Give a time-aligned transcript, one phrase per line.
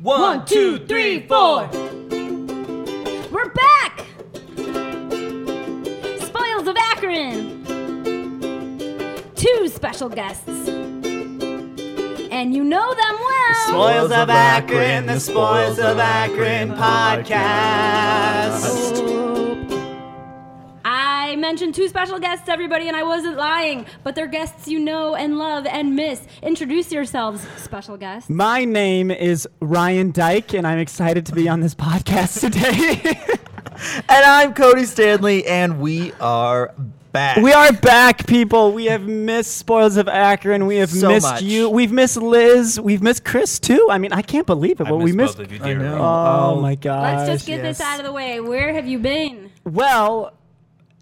[0.00, 1.68] One, two, three, four.
[3.32, 4.06] We're back!
[6.20, 7.64] Spoils of Akron!
[9.34, 10.68] Two special guests.
[12.30, 13.66] And you know them well.
[13.66, 17.34] Spoils of Akron, the Spoils of Akron podcast.
[18.62, 19.47] I
[21.40, 25.38] mentioned two special guests, everybody, and I wasn't lying, but they're guests you know and
[25.38, 26.20] love and miss.
[26.42, 28.28] Introduce yourselves, special guests.
[28.28, 33.18] My name is Ryan Dyke, and I'm excited to be on this podcast today.
[34.08, 36.74] And I'm Cody Stanley, and we are
[37.12, 37.36] back.
[37.38, 38.72] we are back, people.
[38.72, 40.66] We have missed Spoils of Akron.
[40.66, 41.42] We have So missed much.
[41.42, 41.70] you.
[41.70, 42.80] We've missed Liz.
[42.80, 43.86] We've missed Chris too.
[43.90, 44.86] I mean, I can't believe it.
[44.88, 45.36] I But we missed.
[45.36, 45.96] both of you I know.
[45.96, 47.18] Oh, Oh, my god.
[47.28, 48.40] Let's just get this out of the way.
[48.40, 49.52] Where have you been?
[49.64, 50.32] Well,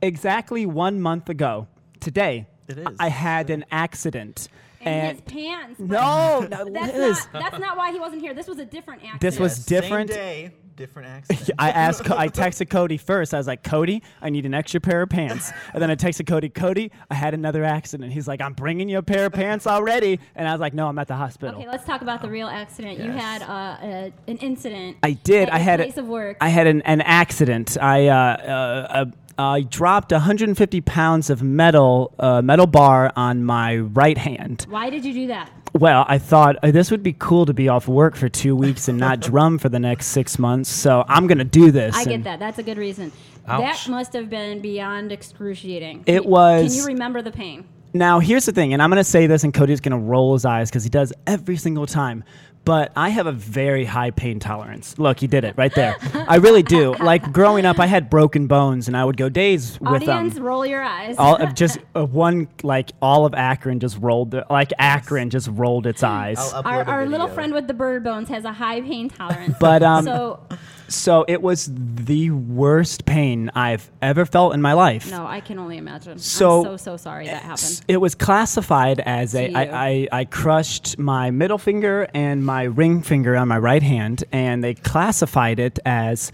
[0.03, 1.67] exactly one month ago
[2.01, 2.87] today, It is.
[2.99, 4.49] I had an accident.
[4.81, 5.81] In and his pants.
[5.81, 7.27] no, no, That's Liz.
[7.33, 8.35] not, that's not why he wasn't here.
[8.35, 9.21] This was a different accident.
[9.21, 10.11] This was Yes, different.
[10.11, 11.51] Same day, different accident.
[11.59, 13.35] I asked, I texted Cody first.
[13.35, 15.51] I was like, Cody, I need an extra pair of pants.
[15.73, 18.13] And then I texted Cody, Cody, I had another accident.
[18.13, 20.21] He's like, I'm bringing you a pair of pants already.
[20.37, 21.59] And I was like, no, I'm at the hospital.
[21.59, 23.01] Okay, let's talk about the real accident.
[23.01, 24.99] You had uh, a, an incident.
[25.03, 25.49] I did.
[25.49, 26.37] At I your had place a- of work.
[26.41, 27.77] I had an, an accident.
[27.81, 29.05] I uh, uh, uh,
[29.39, 34.67] I dropped 150 pounds of metal uh, metal bar on my right hand.
[34.69, 35.51] Why did you do that?
[35.75, 38.89] Well, I thought uh, this would be cool to be off work for two weeks
[38.89, 40.71] and not drum for the next six months.
[40.71, 41.95] So I'm gonna do this.
[41.95, 42.39] I get that.
[42.39, 43.13] That's a good reason.
[43.47, 43.85] Ouch.
[43.85, 46.05] That must have been beyond excruciating.
[46.07, 47.67] It Can- was- Can you remember the pain?
[47.93, 50.35] Now, here's the thing, and I'm going to say this, and Cody's going to roll
[50.35, 52.25] his eyes because he does every single time.
[52.67, 54.99] But I have a very high pain tolerance.
[54.99, 55.97] Look, he did it right there.
[56.29, 56.95] I really do.
[56.97, 60.11] Like growing up, I had broken bones, and I would go days with them.
[60.11, 60.43] Audience, them.
[60.43, 61.15] roll your eyes.
[61.17, 65.49] All of just uh, one, like all of Akron just rolled, the, like Akron just
[65.53, 66.39] rolled its eyes.
[66.53, 69.55] Our our little friend with the bird bones has a high pain tolerance.
[69.61, 70.41] But, um, so
[70.89, 75.11] So it was the worst pain I've ever felt in my life.
[75.11, 76.19] no, I can only imagine.
[76.19, 77.81] So- I'm so so sorry that happened.
[77.89, 79.53] It was classified as a.
[79.53, 84.23] I, I, I crushed my middle finger and my ring finger on my right hand,
[84.33, 86.31] and they classified it as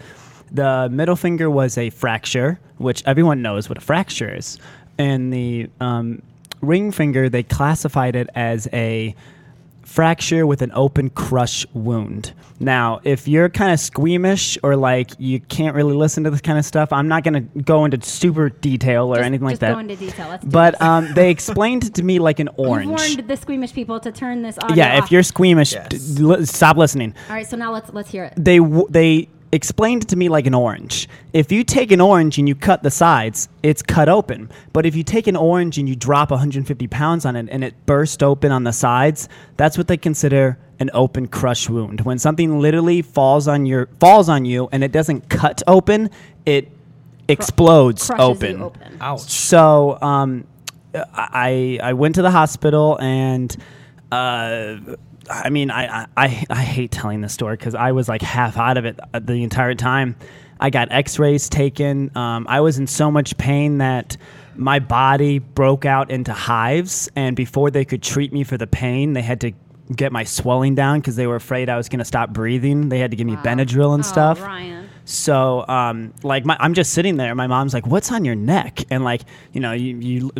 [0.51, 4.59] the middle finger was a fracture, which everyone knows what a fracture is,
[4.99, 6.21] and the um,
[6.61, 9.15] ring finger they classified it as a
[9.83, 12.33] fracture with an open crush wound.
[12.59, 16.57] Now, if you're kind of squeamish or like you can't really listen to this kind
[16.57, 19.61] of stuff, I'm not going to go into super detail or Just- anything like just
[19.61, 19.73] that.
[19.73, 20.29] go into detail.
[20.29, 22.87] Let's But um, they explained it to me like an You've orange.
[22.89, 25.05] warned the squeamish people to turn this audio yeah, off.
[25.05, 25.89] if you're squeamish, Yes.
[25.89, 27.13] d- li- stop listening.
[27.29, 28.33] All right, so now let's let's hear it.
[28.37, 31.07] They w- they explained it to me like an orange.
[31.31, 34.49] If you take an orange and you cut the sides, it's cut open.
[34.73, 37.85] But if you take an orange and you drop 150 pounds on it and it
[37.85, 42.01] burst open on the sides, that's what they consider an open crush wound.
[42.01, 46.09] When something literally falls on your falls on you and it doesn't cut open,
[46.45, 46.71] it
[47.27, 48.61] explodes Crushes open.
[48.61, 48.97] open.
[48.99, 49.21] Ouch.
[49.21, 50.47] So um,
[50.93, 53.55] I I went to the hospital and
[54.11, 54.77] uh,
[55.29, 58.77] I mean I, I I hate telling this story because I was like half out
[58.77, 60.15] of it uh, the entire time.
[60.59, 62.15] I got X-rays taken.
[62.15, 64.15] Um, I was in so much pain that
[64.55, 69.13] my body broke out into hives, and before they could treat me for the pain,
[69.13, 69.51] they had to
[69.93, 72.87] get my swelling down because they were afraid I was going to stop breathing.
[72.89, 74.41] They had to give me Benadryl and Oh, stuff.
[74.41, 74.87] Ryan.
[75.05, 77.35] So, um, like, my, I'm just sitting there.
[77.35, 80.31] My mom's like, "What's on your neck?" And like, you know, you, you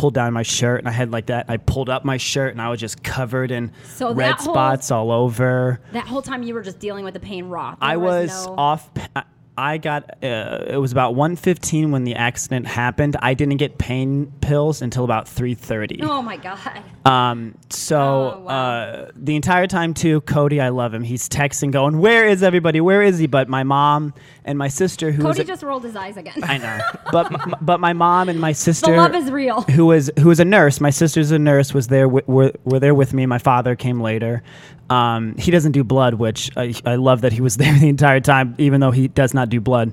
[0.00, 1.44] pulled down my shirt, and I had like that.
[1.48, 4.90] I pulled up my shirt, and I was just covered in So red whole- spots
[4.90, 5.78] all over.
[5.92, 7.72] That whole time you were just dealing with the pain raw.
[7.72, 8.88] There I was no- off.
[9.14, 9.24] I-
[9.58, 10.24] I got.
[10.24, 13.16] Uh, it was about 1:15 when the accident happened.
[13.20, 16.00] I didn't get pain pills until about 3:30.
[16.02, 16.58] Oh my god.
[17.04, 18.54] Um, so Oh, wow.
[18.54, 21.02] uh, the entire time too, Cody, I love him.
[21.02, 22.80] He's texting, going, "Where is everybody?
[22.80, 25.96] Where is he?" But my mom and my sister, who Cody a- just rolled his
[25.96, 26.34] eyes again.
[26.42, 26.78] I know,
[27.12, 29.60] but m- but my mom and my sister the love is real.
[29.62, 30.80] who was who was a nurse.
[30.80, 31.74] My sister's a nurse.
[31.74, 33.26] Was there wi- were, were there with me.
[33.26, 34.42] My father came later.
[34.88, 38.18] Um, he doesn't do blood, which I, I love that he was there the entire
[38.18, 39.92] time, even though he does not do blood.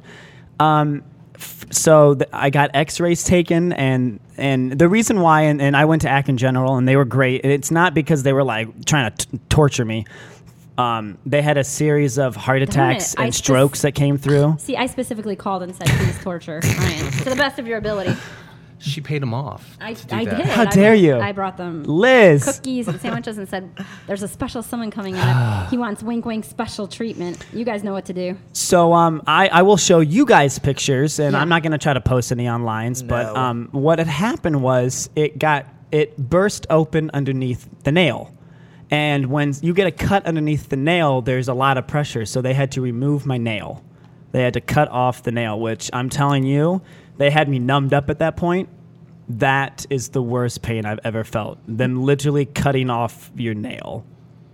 [0.59, 1.03] Um,
[1.35, 5.85] f- so th- I got X-rays taken, and and the reason why, and, and I
[5.85, 7.43] went to Akron General, and they were great.
[7.43, 10.05] It's not because they were like trying to t- torture me.
[10.77, 14.57] Um, they had a series of heart attacks and strokes that came through.
[14.59, 18.15] See, I specifically called and said, please torture Ryan to the best of your ability.
[18.79, 19.75] She paid him off.
[19.81, 20.37] I, to do I that.
[20.37, 20.45] did.
[20.45, 21.17] How I dare mean, you.
[21.19, 23.69] I brought them Liz, cookies and sandwiches and said,
[24.05, 25.65] there's a special someone coming in.
[25.71, 27.43] he wants wink wink special treatment.
[27.51, 28.37] You guys know what to do.
[28.53, 31.41] So um, I, I will show you guys pictures, and Yeah.
[31.41, 32.93] I'm not going to try to post any online.
[33.07, 38.31] But um, what had happened was it got it burst open underneath the nail,
[38.91, 42.25] And when you get a cut underneath the nail, there's a lot of pressure.
[42.25, 43.83] So they had to remove my nail.
[44.33, 46.81] They had to cut off the nail, which I'm telling you,
[47.17, 48.69] they had me numbed up at that point.
[49.29, 51.59] That is the worst pain I've ever felt.
[51.67, 54.05] Them literally cutting off your nail.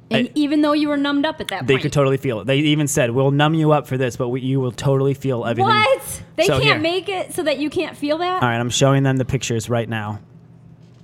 [0.10, 1.68] And I- even though you were numbed up at that point.
[1.68, 1.82] They point.
[1.84, 2.48] could totally feel it.
[2.48, 5.46] They even said, "We'll numb you up for this, but we, you will totally feel
[5.46, 6.24] everything." What?
[6.36, 6.80] They So can't here.
[6.80, 8.42] make it so that you can't feel that?
[8.44, 10.20] All right, I'm showing them the pictures right now.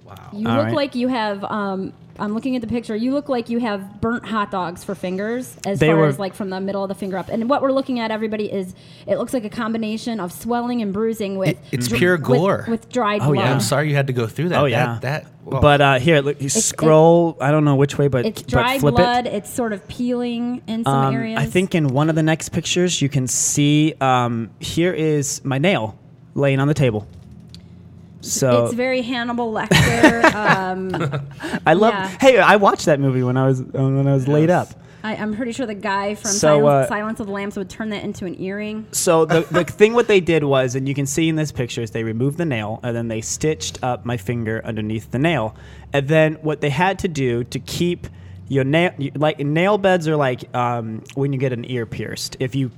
[0.05, 0.15] Wow.
[0.33, 0.73] You All look right.
[0.75, 1.43] like you have.
[1.43, 2.95] Um, I'm looking at the picture.
[2.95, 6.19] You look like you have burnt hot dogs for fingers, as They far were- as
[6.19, 7.29] like from the middle of the finger up.
[7.29, 8.73] And what we're looking at, everybody, is
[9.07, 12.65] it looks like a combination of swelling and bruising with It- it's dr- pure gore.
[12.67, 13.43] with, dried Oh, blood.
[13.45, 13.51] yeah.
[13.53, 14.59] I'm sorry you had to go through that.
[14.61, 15.25] Oh yeah, That.
[15.45, 17.37] well, But uh, here, look, you scroll.
[17.41, 19.25] I don't know which way, but It's but dried flip blood.
[19.27, 19.33] it.
[19.33, 21.39] It's sort of peeling in some Um, areas.
[21.39, 25.57] I think in one of the next pictures, you can see um, here is my
[25.57, 25.95] nail
[26.35, 27.07] laying on the table.
[28.21, 30.23] So it's very Hannibal Lecter.
[30.33, 30.91] um,
[31.65, 31.93] I love.
[31.93, 32.07] yeah.
[32.19, 34.69] Hey, I watched that movie when I was uh, when I was laid up.
[35.01, 37.69] I, I'm pretty sure the guy from So, Silence, uh, Silence of the Lambs would
[37.69, 38.85] turn that into an earring.
[38.91, 41.81] So the the thing what they did was, and you can see in this picture,
[41.81, 45.55] is they removed the nail and then they stitched up my finger underneath the nail,
[45.93, 48.07] and then what they had to do to keep
[48.49, 52.35] your nail like nail beds are like um, when you get an ear pierced.
[52.41, 52.71] If you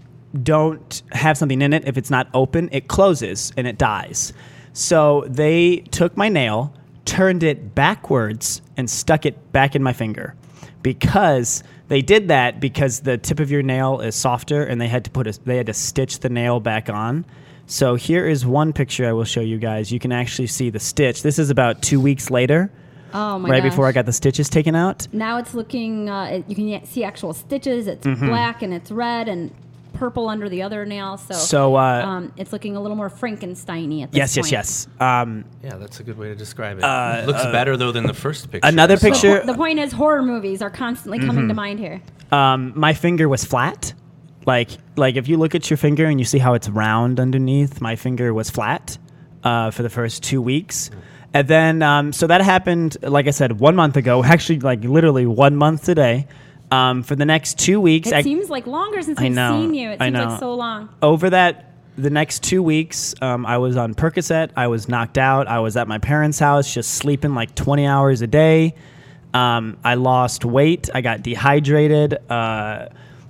[0.43, 4.31] don't have something in it, if it's not open, it closes and it dies.
[4.73, 6.73] So they took my nail,
[7.05, 10.35] turned it backwards, and stuck it back in my finger
[10.81, 15.03] because they did that because the tip of your nail is softer and they had
[15.05, 17.25] to put a, they had to stitch the nail back on.
[17.67, 19.91] So here is one picture I will show you guys.
[19.91, 21.21] You can actually see the stitch.
[21.23, 22.71] This is about two weeks later,
[23.13, 23.71] Oh my right gosh.
[23.71, 25.07] before I got the stitches taken out.
[25.13, 26.09] Now it's looking.
[26.09, 27.87] Uh, you can see actual stitches.
[27.87, 28.27] It's Mm-hmm.
[28.27, 29.53] black and it's red and
[30.01, 31.15] purple under the other nail.
[31.17, 34.51] So, So, uh, um, it's looking a little more Frankensteiny at this Yes, point.
[34.51, 34.87] yes, yes.
[34.99, 35.01] Yes.
[35.21, 37.27] Um, yeah, that's a good way to describe it.
[37.27, 38.67] Looks better though than the first picture.
[38.67, 41.47] another So- The, picture- po- the point is, horror movies are constantly coming Mm-hmm.
[41.49, 42.01] to mind here.
[42.31, 43.93] um, my finger was flat.
[44.47, 47.79] Like like if you look at your finger and you see how it's round underneath,
[47.79, 48.97] my finger was flat
[49.43, 50.89] uh, for the first two weeks.
[51.33, 54.23] And then um, so that happened, like I said, one month ago.
[54.33, 56.25] Actually, like literally one month today.
[56.71, 59.73] Um, for the next two weeks, It I- seems like longer since I we've seen
[59.73, 59.89] you.
[59.91, 60.25] It I seems know.
[60.25, 60.89] like so long.
[61.01, 64.51] over that the next two weeks, um, I was on Percocet.
[64.55, 65.47] I was knocked out.
[65.47, 68.75] I was at my parents' house, just sleeping like 20 hours a day.
[69.33, 70.89] Um, I lost weight.
[70.95, 72.17] I got dehydrated.
[72.29, 72.87] Uh,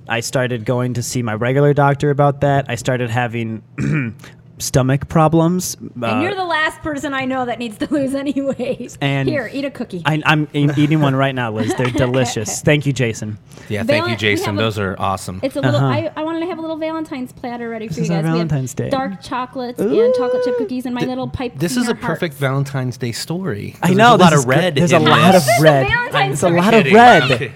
[0.08, 2.66] I started going to see my regular doctor about that.
[2.70, 3.64] I started having
[4.62, 5.76] stomach problems.
[5.76, 8.98] And Uh, you're the last person I know that needs to lose anyways.
[9.02, 10.02] And Here, eat a cookie.
[10.06, 11.74] I, I'm e- eating one right now, Liz.
[11.76, 12.62] They're delicious.
[12.62, 13.38] Thank you, Jason.
[13.70, 14.46] Yeah, Valen- thank you, Jason.
[14.46, 15.40] have a- Those are awesome.
[15.44, 15.76] It's a little.
[15.80, 15.86] Uh-huh.
[15.88, 18.18] I, I wanted to have a little Valentine's platter ready for This you is our
[18.18, 18.24] guys.
[18.24, 18.90] We have Valentine's Day.
[18.90, 21.54] Dark chocolates and chocolate chip cookies and my little pipe.
[21.58, 22.20] this is a cleaner heart.
[22.20, 23.76] perfect Valentine's Day story.
[23.82, 23.96] I know.
[23.96, 24.76] there's know a lot of red.
[24.76, 25.88] There's a lot of red.
[25.88, 27.54] Valentine's There's a lot of red.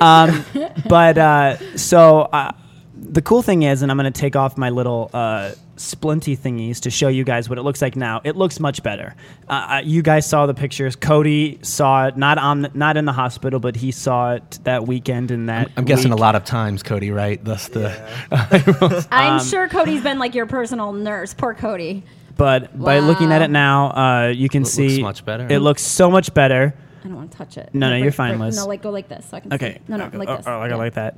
[0.00, 0.44] Um,
[0.88, 2.52] but uh, so uh,
[2.96, 6.80] the cool thing is, and I'm going to take off my little uh, splinty thingies
[6.80, 8.20] to show you guys what it looks like now.
[8.24, 9.14] It looks much better.
[9.48, 10.94] Uh, uh, you guys saw the pictures.
[10.96, 14.86] Cody saw it not on the, not in the hospital, but he saw it that
[14.86, 15.30] weekend.
[15.30, 17.10] In that I'm guessing a lot of times, Cody.
[17.10, 17.42] Right?
[17.42, 17.88] Thus the.
[19.10, 21.34] I'm Um, sure Cody's been like your personal nurse.
[21.34, 22.04] Poor Cody.
[22.36, 25.46] But by looking at it now, uh, you can looks see much better.
[25.50, 26.74] It looks so much better.
[27.04, 27.70] I don't want to touch it.
[27.72, 28.56] No, no, break- you're fine, break- Liz.
[28.56, 29.74] No, like go like this so I can Okay.
[29.74, 29.80] see.
[29.88, 30.46] No, no, like oh, this.
[30.46, 30.76] Oh, like, Yeah.
[30.76, 31.16] like that.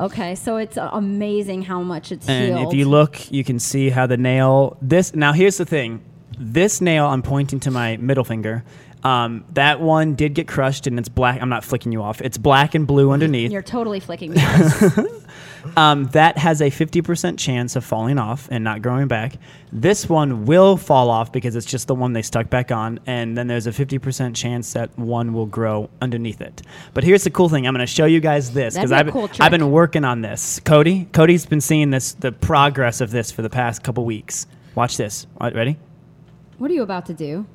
[0.00, 2.72] Okay, so it's amazing how much it's And healed.
[2.72, 4.76] if you look, you can see how the nail.
[4.80, 6.00] This now here's the thing.
[6.38, 8.62] This nail, I'm pointing to my middle finger.
[9.04, 11.40] Um, that one did get crushed, and it's black.
[11.40, 12.20] I'm not flicking you off.
[12.20, 13.52] It's black and blue underneath.
[13.52, 14.42] You're totally flicking me.
[14.42, 14.98] off.
[15.76, 19.34] Um, that has a 50% chance of falling off and not growing back.
[19.72, 23.36] This one will fall off because it's just the one they stuck back on, and
[23.36, 26.62] then there's a 50% chance that one will grow underneath it.
[26.94, 28.98] But here's the cool thing: I'm going to show you guys this because be a
[29.00, 30.60] I've, cool I've been working on this.
[30.60, 34.46] Cody, Cody's been seeing this, the progress of this for the past couple weeks.
[34.74, 35.26] Watch this.
[35.40, 35.76] All right, ready?
[36.58, 37.46] what are you about to do?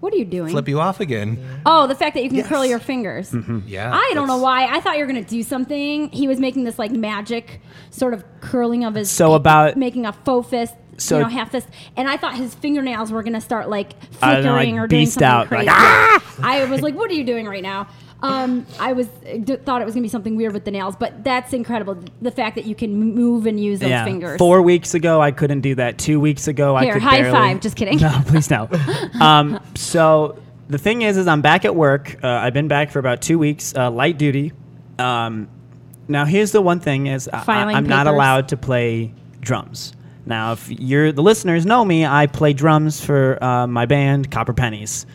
[0.00, 0.50] What are you doing?
[0.50, 1.38] Flip you off again.
[1.66, 2.46] Oh, the fact that you can Yes.
[2.48, 3.32] curl your fingers.
[3.32, 3.60] Mm-hmm.
[3.66, 3.90] Yeah.
[3.92, 4.66] I don't know that's- why.
[4.76, 6.08] I thought you were gonna do something.
[6.10, 9.10] He was making this like magic sort of curling of his.
[9.10, 10.74] So about- making a faux fist.
[10.98, 14.34] So- you know, half fist, and I thought his fingernails were gonna start like I
[14.34, 15.66] don't flickering know, like or doing beast something out, crazy.
[15.66, 17.86] like, "Ah!" I was like, "What are you doing right now?"
[18.20, 21.22] Um, I was d- thought it was gonna be something weird with the nails, but
[21.22, 21.98] that's incredible.
[22.20, 24.04] The fact that you can move and use those yeah.
[24.04, 24.38] fingers.
[24.38, 25.98] Four weeks ago, I couldn't do that.
[25.98, 27.60] Two weeks ago, I Here, could high barely- five.
[27.60, 27.98] Just kidding.
[27.98, 28.68] No, please no.
[29.20, 32.18] um, so the thing is, is I'm back at work.
[32.22, 34.52] Uh, I've been back for about two weeks, uh, light duty.
[34.98, 35.48] Um,
[36.08, 39.92] now here's the one thing: is I, I'm not allowed to play drums.
[40.26, 44.52] Now, if you're the listeners know me, I play drums for uh, my band Copper
[44.52, 45.06] Pennies,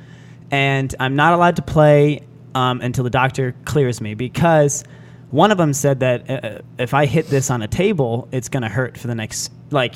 [0.49, 2.21] and I'm not allowed to play
[2.55, 4.83] um, until the doctor clears me because
[5.31, 8.69] one of them said that uh, if I hit this on a table, it's gonna
[8.69, 9.95] hurt for the next like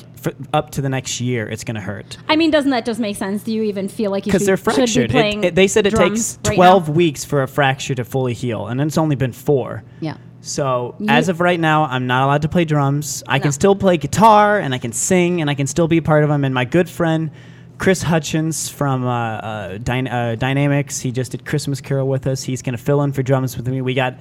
[0.52, 1.48] up to the next year.
[1.48, 3.44] It's gonna hurt I mean, doesn't that just make sense?
[3.44, 5.04] Do you even feel like you because they're should be fractured.
[5.04, 6.94] It- playing it- they said it takes 12 now?
[6.94, 9.84] weeks for a fracture to fully heal, and it's only been four.
[10.00, 10.16] Yeah.
[10.40, 13.22] So You- as of right now, I'm not allowed to play drums.
[13.28, 13.42] I No.
[13.44, 16.24] can still play guitar and I can sing and I can still be a part
[16.24, 16.44] of them.
[16.44, 17.30] And my good friend
[17.78, 22.42] Chris Hutchins from uh, uh, uh, Dynamics, he just did Christmas Carol with us.
[22.42, 23.80] He's gonna fill in for drums with me.
[23.80, 24.14] We got,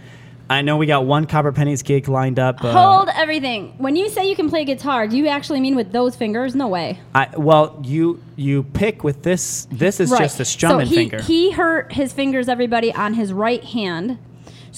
[0.50, 2.64] I know we got one Copper Pennies gig lined up.
[2.64, 3.74] uh, Hold everything.
[3.80, 6.56] When you say you can play guitar, do you actually mean with those fingers?
[6.56, 7.00] No way.
[7.16, 9.68] I, well, you you pick with this.
[9.72, 11.22] This is just a strumming so he, finger.
[11.22, 14.20] He hurt his fingers, everybody, on his right hand.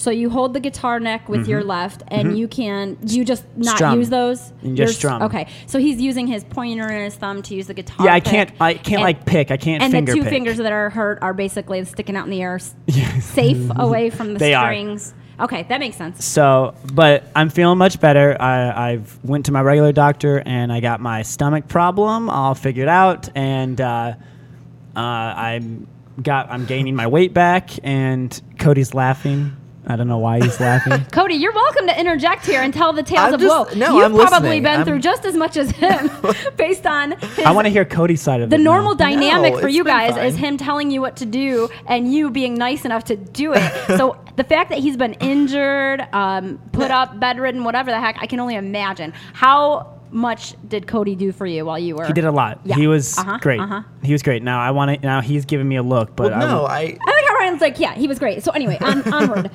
[0.00, 3.66] So you hold the guitar neck with your left, and you can you just not
[3.66, 3.76] Mm-hmm.
[3.76, 3.98] Strum.
[3.98, 4.52] use those.
[4.62, 5.20] You just strum.
[5.24, 8.06] Okay, so he's using his pointer and his thumb to use the guitar.
[8.06, 8.50] yeah, I can't.
[8.58, 9.50] I can't And- like pick.
[9.50, 10.30] I can't And the two pick.
[10.30, 12.58] fingers that are hurt are basically sticking out in the air,
[13.20, 14.64] safe away from the They are.
[14.68, 15.12] strings.
[15.38, 16.24] Okay, that makes sense.
[16.24, 18.40] So, but I'm feeling much better.
[18.40, 22.88] I, I've went to my regular doctor and I got my stomach problem all figured
[22.88, 24.14] out, and uh,
[24.96, 25.86] uh, I'm
[26.22, 27.68] got I'm gaining my weight back.
[27.82, 29.56] And Cody's laughing.
[29.90, 31.04] I don't know why he's laughing.
[31.12, 33.78] Cody, you're welcome to interject here and tell the tales I'm of just- woe.
[33.78, 34.62] no, You've I'm probably listening.
[34.62, 36.10] been I'm- through just as much as him,
[36.56, 38.60] based on his, I want to hear Cody's side of the it.
[38.60, 38.72] now.
[38.72, 42.30] normal dynamic for you been guys is him telling you what to do and you
[42.30, 43.72] being nice enough to do it.
[43.98, 48.26] so the fact that he's been injured, um, put up, bedridden, whatever the heck, I
[48.26, 49.12] can only imagine.
[49.34, 52.04] How much did Cody do for you while you were?
[52.06, 52.60] He did a lot.
[52.64, 52.74] Yeah.
[52.76, 53.60] He was Uh-huh, great.
[53.60, 53.82] uh-huh.
[54.02, 54.42] He was great.
[54.42, 55.06] Now I want to.
[55.06, 56.80] Now he's giving me a look, but Well, no, I, I.
[57.00, 58.42] I like how Ryan's like, yeah, he was great.
[58.42, 59.50] So anyway, on, onward.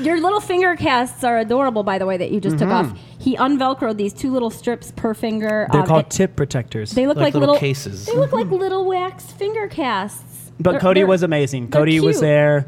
[0.00, 2.96] Your little finger casts are adorable, by the way, that you just took off.
[3.18, 5.66] He unvelcroed these two little strips per finger.
[5.68, 5.72] Mm-hmm.
[5.72, 6.92] they're Um, called it- tip protectors.
[6.92, 8.06] They look Like like, little little, cases.
[8.06, 10.52] They look like little wax finger casts.
[10.58, 11.68] But They're- Cody they're- was amazing.
[11.68, 12.66] they're Cody was there.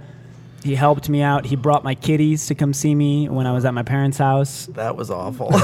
[0.64, 1.44] He helped me out.
[1.46, 4.66] He brought my kitties to come see me when I was at my parents' house.
[4.74, 5.50] That was awful.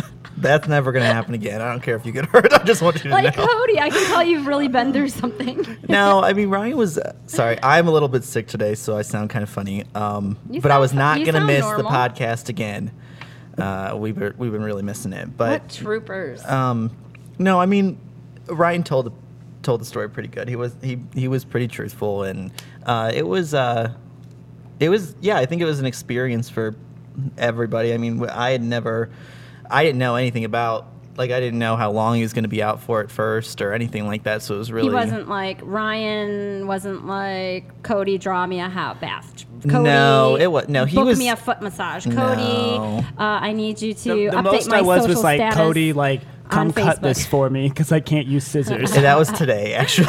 [0.36, 1.60] That's never gonna happen again.
[1.60, 2.52] I don't care if you get hurt.
[2.52, 3.46] I just want you to Like know.
[3.46, 5.64] Cody, I can tell you've really been through something.
[5.88, 7.58] No, I mean Ryan was uh, sorry.
[7.62, 9.84] I'm a little bit sick today, so I sound kind of funny.
[9.94, 11.84] Um, but I was not gonna miss normal.
[11.84, 12.90] the podcast again.
[13.58, 16.44] Uh, we've been, we've been really missing it, but what troopers?
[16.46, 16.90] um,
[17.38, 17.98] no, I mean
[18.46, 19.12] Ryan told
[19.62, 20.48] told the story pretty good.
[20.48, 22.50] He was he he was pretty truthful, and
[22.86, 23.92] uh, it was uh,
[24.80, 25.36] it was yeah.
[25.36, 26.74] I think it was an experience for
[27.36, 27.92] everybody.
[27.92, 29.10] I mean, I had never,
[29.72, 30.86] I didn't know anything about.
[31.14, 33.60] Like I didn't know how long he was going to be out for at first
[33.60, 34.40] or anything like that.
[34.40, 36.66] So it was really he wasn't like Ryan.
[36.66, 38.16] Wasn't like Cody.
[38.16, 39.44] Draw me a hot bath.
[39.62, 42.04] Cody, No, it wa- no, he book was- me a foot massage.
[42.06, 43.04] Cody, No.
[43.18, 45.38] uh, I need you to The, the update most my I was social was like,
[45.38, 45.56] status.
[45.56, 48.92] Cody, like, come on cut this for me because I can't use scissors.
[48.94, 50.06] And that was today, actually.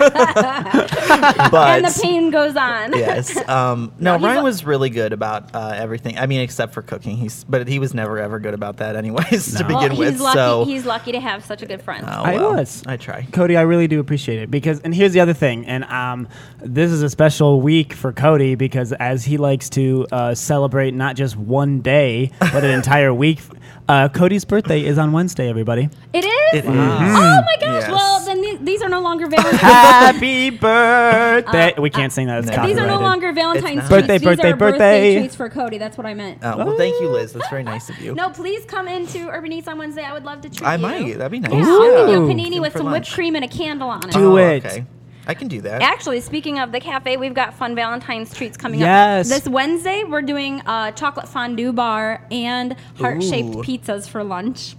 [0.00, 2.92] but and the pain goes on.
[2.96, 6.18] yes, um, no, No, Ryan was really good about uh, everything.
[6.18, 7.16] I mean, except for cooking.
[7.16, 9.68] He's, but he was never ever good about that, anyways, to No.
[9.68, 10.20] Well, begin he's with.
[10.20, 10.36] lucky.
[10.36, 12.04] so he's lucky to have such a good friend.
[12.06, 12.82] oh, I well, was.
[12.86, 13.26] I try.
[13.32, 16.28] Cody, I really do appreciate it because, and here's the other thing, and um,
[16.60, 21.16] this is a special week for Cody because as he likes to uh, celebrate not
[21.16, 23.40] just one day but an entire week.
[23.88, 25.48] Uh, Cody's birthday is on Wednesday.
[25.48, 26.54] Everybody, It is.
[26.54, 26.66] It is.
[26.66, 27.82] Oh my gosh!
[27.82, 27.90] Yes.
[27.90, 29.60] Well, then these, these are no longer Valentine's.
[29.60, 31.72] happy birthday!
[31.74, 32.66] Uh, we can't sing that; it's uh, no.
[32.66, 33.88] these are no longer Valentine's not.
[33.88, 33.88] treats.
[33.90, 35.18] Birthday, these birthday, are birthday.
[35.18, 35.78] treats for Cody.
[35.78, 36.38] That's what I meant.
[36.42, 37.32] Oh, well, thank you, Liz.
[37.32, 38.14] That's very nice of you.
[38.14, 40.02] No, please come into Urban Eats on Wednesday.
[40.04, 40.86] I would love to treat I you.
[40.86, 41.18] I might.
[41.18, 41.52] That'd be nice.
[41.52, 42.28] Yeah, I'll give you a Ooh.
[42.28, 42.94] panini Come with some lunch.
[43.08, 44.12] whipped cream and a candle on it.
[44.12, 44.64] Do Oh, it.
[44.64, 44.84] Okay.
[45.28, 45.82] I can do that.
[45.82, 49.28] Actually, speaking of the cafe, we've got fun Valentine's treats coming Yes.
[49.28, 49.36] up.
[49.42, 53.62] This Wednesday, we're doing a chocolate fondue bar and heart shaped Ooh.
[53.62, 54.76] pizzas for lunch.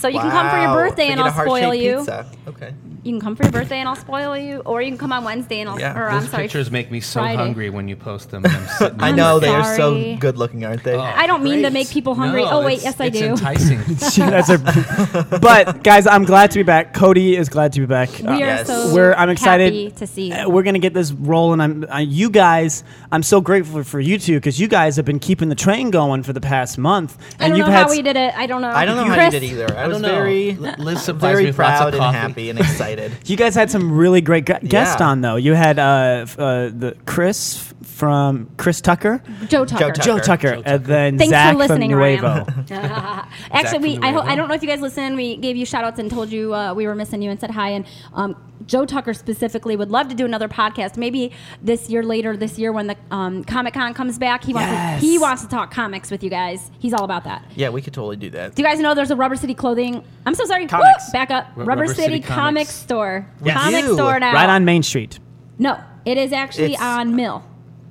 [0.00, 1.98] So you can come for your birthday and I'll spoil you.
[1.98, 2.26] Pizza.
[2.48, 2.72] Okay.
[3.02, 5.24] You can come for your birthday and I'll spoil you, or you can come on
[5.24, 5.80] Wednesday and I'll.
[5.80, 5.98] Yeah.
[5.98, 6.42] Or I'm sorry.
[6.44, 7.36] pictures make me so Friday.
[7.36, 8.44] hungry when you post them.
[8.44, 10.14] I'm sitting I know they are sorry.
[10.14, 10.94] so good looking, aren't they?
[10.94, 11.72] Oh, I don't mean to great.
[11.72, 12.42] make people hungry.
[12.44, 13.24] No, oh wait, it's- yes I it's do.
[13.26, 13.80] enticing.
[14.10, 16.92] She- that's her- but guys, I'm glad to be back.
[16.92, 18.10] Cody is glad to be back.
[18.20, 18.66] Uh, We are Yes.
[18.66, 19.72] so We're- I'm excited.
[19.72, 20.32] happy to see.
[20.32, 20.50] Uh, you.
[20.50, 21.60] we're gonna get this rolling.
[21.60, 22.84] I'm uh, you guys.
[23.12, 26.22] I'm so grateful for you two because you guys have been keeping the train going
[26.22, 28.34] for the past month, I and don't you've know had how s- we did it.
[28.36, 28.68] I don't know.
[28.68, 29.74] I don't know how Chris, you did either.
[29.74, 30.08] I, I was don't know.
[30.08, 32.16] very, Liz supplies me very with lots proud of and coffee.
[32.18, 32.58] happy and
[32.92, 33.28] excited.
[33.28, 35.06] You guys had some really great gu- guests Yeah.
[35.08, 35.36] on though.
[35.36, 39.92] You had uh, f- uh, the Chris from Chris Tucker, Joe Tucker.
[39.92, 40.02] Tucker.
[40.02, 42.44] Joe Tucker, Joe and then Thanks Zach for listening, from Nuevo.
[42.70, 43.28] Ryan.
[43.52, 45.16] Actually, from we I, ho- I don't know if you guys listened.
[45.16, 47.50] We gave you shout outs and told you uh, we were missing you and said
[47.50, 47.70] hi.
[47.70, 48.36] And um,
[48.66, 50.96] Joe Tucker specifically would love to do another podcast.
[50.96, 54.70] Maybe this year later, this year when the um, Comic Con comes back, he wants
[54.70, 55.00] Yes.
[55.00, 56.70] to, he wants to talk comics with you guys.
[56.78, 57.44] He's all about that.
[57.56, 58.54] Yeah, we could totally do that.
[58.54, 60.04] Do you guys know there's a Rubber City clothing?
[60.26, 60.66] I'm so sorry.
[60.66, 61.06] Comics.
[61.08, 61.12] Woo!
[61.12, 61.46] back up.
[61.56, 62.70] Ru- Rubber, Rubber City, City Comics Comics.
[62.70, 63.26] Store.
[63.44, 63.56] Yes.
[63.56, 63.94] Comic Ew.
[63.94, 64.32] store now.
[64.34, 65.18] right on Main Street.
[65.58, 67.44] No, it is actually It's- on Mill.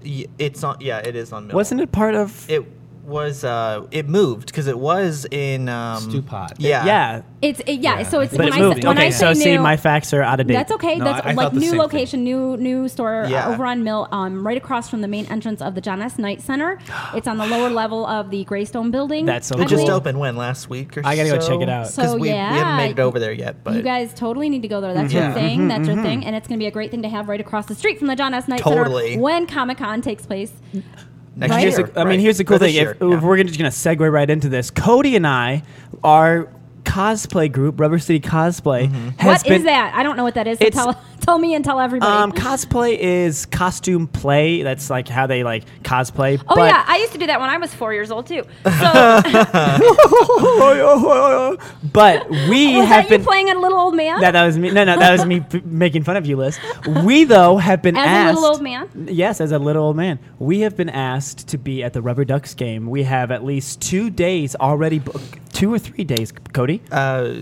[0.05, 0.77] Y- It's on.
[0.79, 1.47] Yeah, it is on.
[1.47, 1.55] Mill.
[1.55, 2.49] Wasn't it part of?
[2.49, 2.63] It
[3.09, 3.43] was.
[3.43, 5.67] Uh, it moved because it was in.
[5.69, 6.53] Um, Stew pot.
[6.59, 6.85] Yeah.
[6.85, 8.81] yeah, It's it, yeah, Yeah, So I it's think but when it I moved.
[8.83, 10.53] say, when okay, I so say see, my facts are out of date.
[10.53, 10.95] That's okay.
[10.95, 11.79] No, That's I- I like thought the new same thing.
[11.79, 13.47] location, new new store Yeah.
[13.47, 16.17] uh, over on Mill, um, right across from the main entrance of the John S.
[16.17, 16.79] Knight Center.
[17.15, 19.25] It's on the lower level of the Greystone Building.
[19.25, 19.89] That's so I It just believe.
[19.89, 21.47] opened when last week or so I gotta go so?
[21.49, 21.85] check it out.
[21.85, 23.63] 'Cause So, we, we haven't made it over there yet.
[23.63, 24.93] But you guys totally need to go there.
[24.93, 25.25] That's Yeah.
[25.25, 25.67] your thing.
[25.67, 27.39] That's Mm-hmm, your thing, and it's going to be a great thing to have right
[27.41, 28.47] across the street from the John S.
[28.47, 29.09] Knight Totally.
[29.11, 30.51] Center when Comic Con takes place.
[31.39, 31.67] Next Right?
[31.67, 31.71] Year.
[31.87, 32.19] the- I mean, right.
[32.19, 32.75] here's the cool Or thing.
[32.75, 33.17] year, If, yeah.
[33.17, 35.63] if we're gonna, just going to segue right into this, Cody and I,
[36.03, 36.47] our
[36.83, 39.09] cosplay group, Rubber City Cosplay, Mm-hmm.
[39.19, 39.63] has What is been.
[39.65, 39.93] that?
[39.95, 40.59] I don't know what that is.
[40.59, 42.11] So tell, tell me and tell everybody.
[42.11, 44.63] Um, cosplay is costume play.
[44.63, 46.41] That's like how they like cosplay.
[46.47, 48.43] oh but yeah, I used to do that when I was four years old too.
[48.65, 48.69] So
[51.93, 53.21] but we was have that been.
[53.21, 54.19] you playing a little old man?
[54.21, 54.71] that, that was me.
[54.71, 56.59] No, no, that was me p- making fun of you, Liz.
[57.03, 58.89] We though have been As a little old man?
[59.09, 60.19] Yes, as a little old man.
[60.39, 62.87] We have been asked to be at the Rubber Ducks game.
[62.89, 64.99] We have at least two days already.
[64.99, 65.48] booked.
[65.59, 66.81] Two or three days, Cody.
[66.89, 67.33] Uh,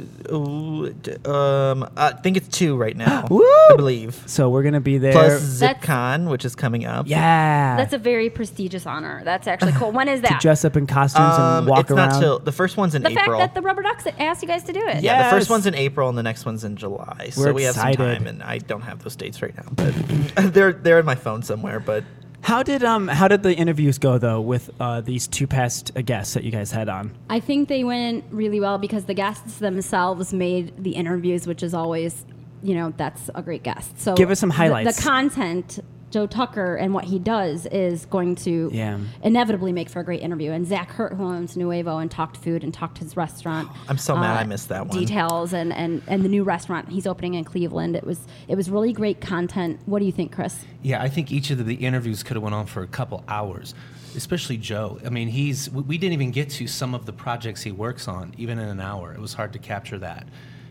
[1.25, 3.27] um, I think it's two right now.
[3.29, 3.43] Woo!
[3.43, 4.23] I believe.
[4.25, 5.11] So we're gonna be there.
[5.13, 7.07] Plus That's- ZipCon, which is coming up.
[7.07, 7.75] yeah.
[7.77, 9.21] That's a very prestigious honor.
[9.23, 9.91] That's actually cool.
[9.91, 10.27] When is that?
[10.27, 10.41] to that?
[10.41, 12.09] dress up in costumes and Um, walk it's around.
[12.09, 13.39] not till the first one's in the fact April.
[13.39, 15.03] that the Rubber Ducks asked you guys to do it.
[15.03, 17.29] yeah, the first one's in April and the next one's in July.
[17.31, 18.17] so We're we have some excited.
[18.19, 19.93] time, and I don't have those dates right now, but
[20.53, 21.79] they're they're in my phone somewhere.
[21.79, 22.03] But
[22.41, 26.01] How did um how did the interviews go though with uh, these two past uh,
[26.01, 27.11] guests that you guys had on?
[27.29, 31.73] I think they went really well because the guests themselves made the interviews, which is
[31.73, 32.25] always,
[32.63, 33.99] you know, that's a great guest.
[33.99, 34.95] So Give us some the- highlights.
[34.97, 38.97] The, content, Joe Tucker, and what he does is going to Yeah.
[39.23, 40.51] inevitably make for a great interview.
[40.51, 43.69] And Zach Hurt, who owns Nuevo and talked food and talked his restaurant.
[43.69, 44.97] uh, I'm so mad I missed that one.
[44.97, 47.95] Details and, and, and the new restaurant he's opening in Cleveland.
[47.95, 49.79] It was it was really great content.
[49.85, 50.65] What do you think, Chris?
[50.81, 53.23] Yeah, I think each of the, the interviews could have went on for a couple
[53.27, 53.73] hours,
[54.15, 54.99] especially Joe.
[55.05, 58.07] I mean, he's we, we didn't even get to some of the projects he works
[58.07, 59.13] on even in an hour.
[59.13, 60.25] It was hard to capture that,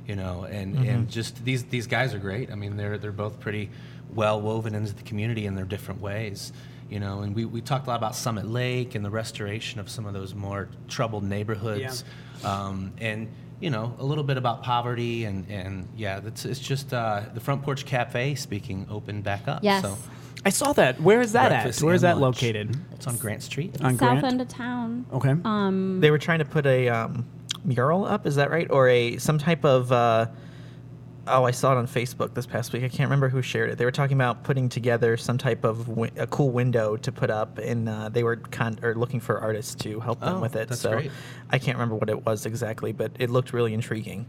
[0.09, 0.45] you know.
[0.45, 2.51] And and just these these guys are great.
[2.51, 3.69] I mean, they're they're both pretty
[4.15, 6.53] well woven into the community in their different ways.
[6.89, 9.91] You know, and we, we talked a lot about Summit Lake and the restoration of
[9.91, 12.05] some of those more troubled neighborhoods,
[12.45, 16.95] um, and you know a little bit about poverty and and yeah, that's it's just
[16.95, 19.65] uh, the Front Porch Cafe speaking opened back up.
[19.65, 19.83] Yes.
[19.83, 19.99] So
[20.45, 21.01] I saw that.
[21.01, 21.85] Where is that breakfast at?
[21.85, 22.41] Where is that lunch.
[22.41, 22.77] located?
[22.93, 23.83] It's on Grant Street.
[23.83, 24.25] On South Grant?
[24.25, 25.07] end of town.
[25.13, 25.35] Okay.
[25.45, 27.27] Um, they were trying to put a um,
[27.65, 28.29] mural up.
[28.29, 28.71] Is that right?
[28.71, 29.91] Or a some type of.
[29.91, 30.27] Uh,
[31.29, 32.83] oh, I saw it on Facebook this past week.
[32.85, 33.79] I can't remember who shared it.
[33.79, 37.31] They were talking about putting together some type of wi- a cool window to put
[37.31, 40.57] up, and uh, they were con- or looking for artists to help them Oh, with
[40.57, 40.69] it.
[40.69, 41.11] that's so great.
[41.51, 44.27] I can't remember what it was exactly, but it looked really intriguing.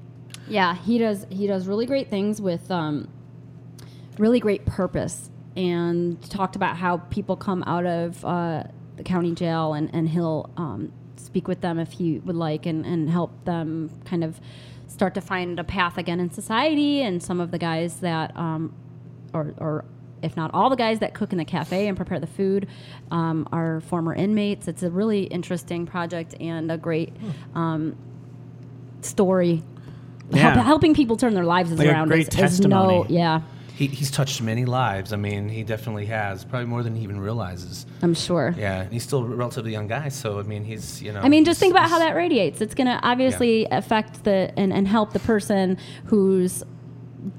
[0.47, 1.25] Yeah, he does.
[1.29, 3.07] He does really great things with um,
[4.17, 8.63] really great purpose, and talked about how people come out of uh,
[8.95, 12.85] the county jail, and and he'll um, speak with them if he would like, and
[12.85, 14.39] and help them kind of
[14.97, 17.01] start to find a path again in society.
[17.01, 18.73] And some of the guys that, um,
[19.33, 19.85] or or
[20.23, 22.67] if not all the guys that cook in the cafe and prepare the food,
[23.11, 24.67] um, are former inmates.
[24.67, 27.13] It's a really interesting project and a great.
[27.53, 27.95] Um,
[29.01, 29.63] story
[30.31, 30.53] Yeah.
[30.53, 33.05] Help, helping people turn their lives Like a around great is, is no, testimony.
[33.09, 33.41] yeah,
[33.77, 35.13] He, he's touched many lives.
[35.13, 37.85] I mean, he definitely has, probably more than he even realizes.
[38.01, 38.55] I'm sure.
[38.57, 41.21] Yeah, and he's still a relatively young guy, so I mean, he's you know.
[41.21, 42.59] I mean, just think about how that radiates.
[42.59, 46.63] It's going to obviously affect the and, and help the person who's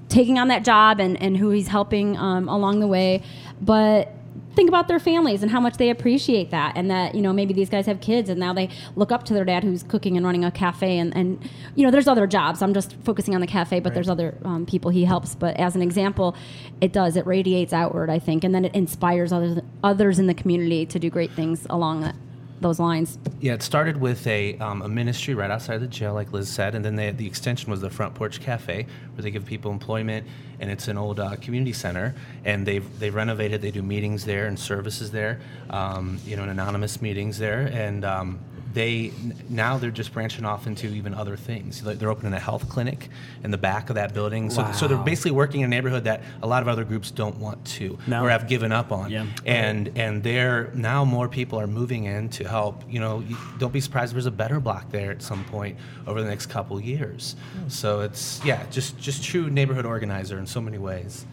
[0.08, 3.22] taking on that job and, and who he's helping um, along the way.
[3.60, 4.12] But
[4.58, 6.76] think about their families and how much they appreciate that.
[6.76, 9.34] And that you know maybe these guys have kids and now they look up to
[9.34, 12.60] their dad who's cooking and running a cafe and, and you know there's other jobs.
[12.60, 15.36] I'm just focusing on the cafe but there's other um, people he helps.
[15.36, 16.34] But as an example
[16.80, 17.16] it does.
[17.16, 18.42] It radiates outward i think.
[18.42, 22.16] And then it inspires others others in the community to do great things along that,
[22.60, 23.16] those lines.
[23.40, 26.74] Yeah, it started with a, um, a ministry right outside the jail, like Liz said,
[26.74, 30.26] and then they, the extension was the Front Porch Cafe, where they give people employment,
[30.60, 33.62] and it's an old uh, community center, and they've they've renovated.
[33.62, 35.40] They do meetings there and services there,
[35.70, 38.40] um, you know, and anonymous meetings there, and um,
[38.74, 39.12] they
[39.48, 41.82] now they're just branching off into even other things.
[41.82, 43.08] Like they're opening a health clinic
[43.42, 46.22] in the back of that building, so so they're basically working in a neighborhood that
[46.42, 48.24] a lot of other groups don't want to No.
[48.24, 49.26] or have given up on, Yeah.
[49.46, 52.82] and and there now more people are moving in to help.
[52.90, 55.76] You know, you, don't be surprised if there's a better block there at some point
[56.06, 57.36] over the next couple years.
[57.68, 61.24] So it's yeah, just just true neighborhood organizer in so many ways.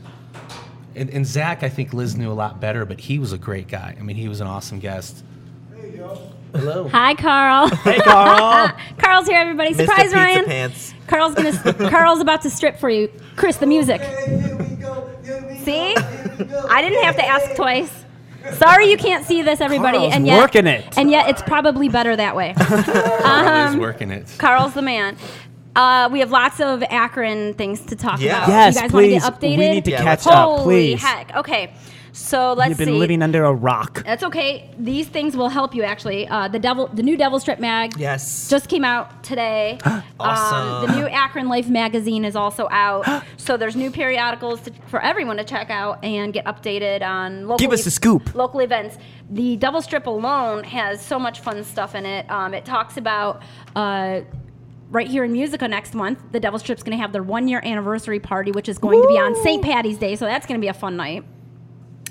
[0.95, 3.67] And, and Zach, I think Liz knew a lot better, but he was a great
[3.67, 3.97] guy.
[3.99, 5.25] I mean, he was an awesome guest.
[6.55, 6.87] Hello.
[6.87, 8.71] hi carl Hey, Carl.
[8.97, 9.77] carl's here everybody Mr.
[9.81, 10.93] surprise Pizza ryan Pants.
[11.07, 14.01] carl's gonna carl's about to strip for you chris the music
[15.63, 17.91] see i didn't have to ask twice
[18.59, 19.97] Sorry you can't see this, everybody.
[19.97, 20.95] Carl's and yet, working it.
[20.99, 22.53] And yet, it's probably better that way.
[23.23, 24.35] Um, He's working it.
[24.37, 25.17] Carl's the man.
[25.75, 28.37] Uh, we have lots of Akron things to talk Yeah.
[28.37, 28.49] about.
[28.49, 29.23] Yes, you guys please.
[29.23, 29.57] want to get updated?
[29.57, 30.63] We need to Yeah, catch let's- up, Holy
[30.93, 31.01] please.
[31.01, 31.35] heck.
[31.37, 31.73] Okay.
[32.15, 32.93] So let's You've been see.
[32.93, 34.03] living under a rock.
[34.05, 34.69] That's okay.
[34.79, 36.27] These things will help you actually.
[36.29, 38.49] Uh, the devil, the new Devil Strip mag, Yes.
[38.49, 39.77] just came out today.
[39.83, 40.87] Um, Awesome.
[40.89, 43.05] the new Akron Life magazine is also out.
[43.37, 47.57] so there's new periodicals to, for everyone to check out and get updated on local.
[47.57, 48.33] Give us a scoop.
[48.33, 48.97] Local events.
[49.29, 52.29] The Devil Strip alone has so much fun stuff in it.
[52.31, 53.41] Um, it talks about.
[53.75, 54.21] Uh,
[54.91, 57.59] Right here in Musica next month, the Devil Strip's going to have their one year
[57.65, 59.61] anniversary party, which is going to be on St.
[59.63, 60.15] Patty's Day.
[60.15, 61.25] So that's going to be a fun night.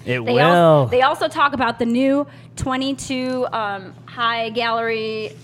[0.04, 0.86] It They, will.
[0.86, 5.36] they also talk about the new 22 um, high gallery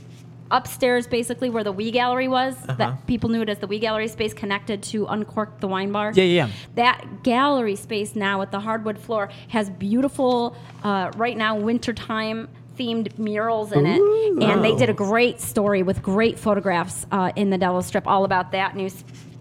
[0.50, 2.54] upstairs, basically where the Wee Gallery was.
[2.56, 2.74] Uh-huh.
[2.74, 6.12] That people knew it as the Wee Gallery space, connected to Uncork the Wine Bar.
[6.14, 6.50] Yeah, yeah.
[6.74, 13.18] That gallery space now with the hardwood floor has beautiful, uh, right now wintertime themed
[13.18, 14.00] murals in it,
[14.42, 18.24] and they did a great story with great photographs uh, in the Devil Strip all
[18.24, 18.88] about that new.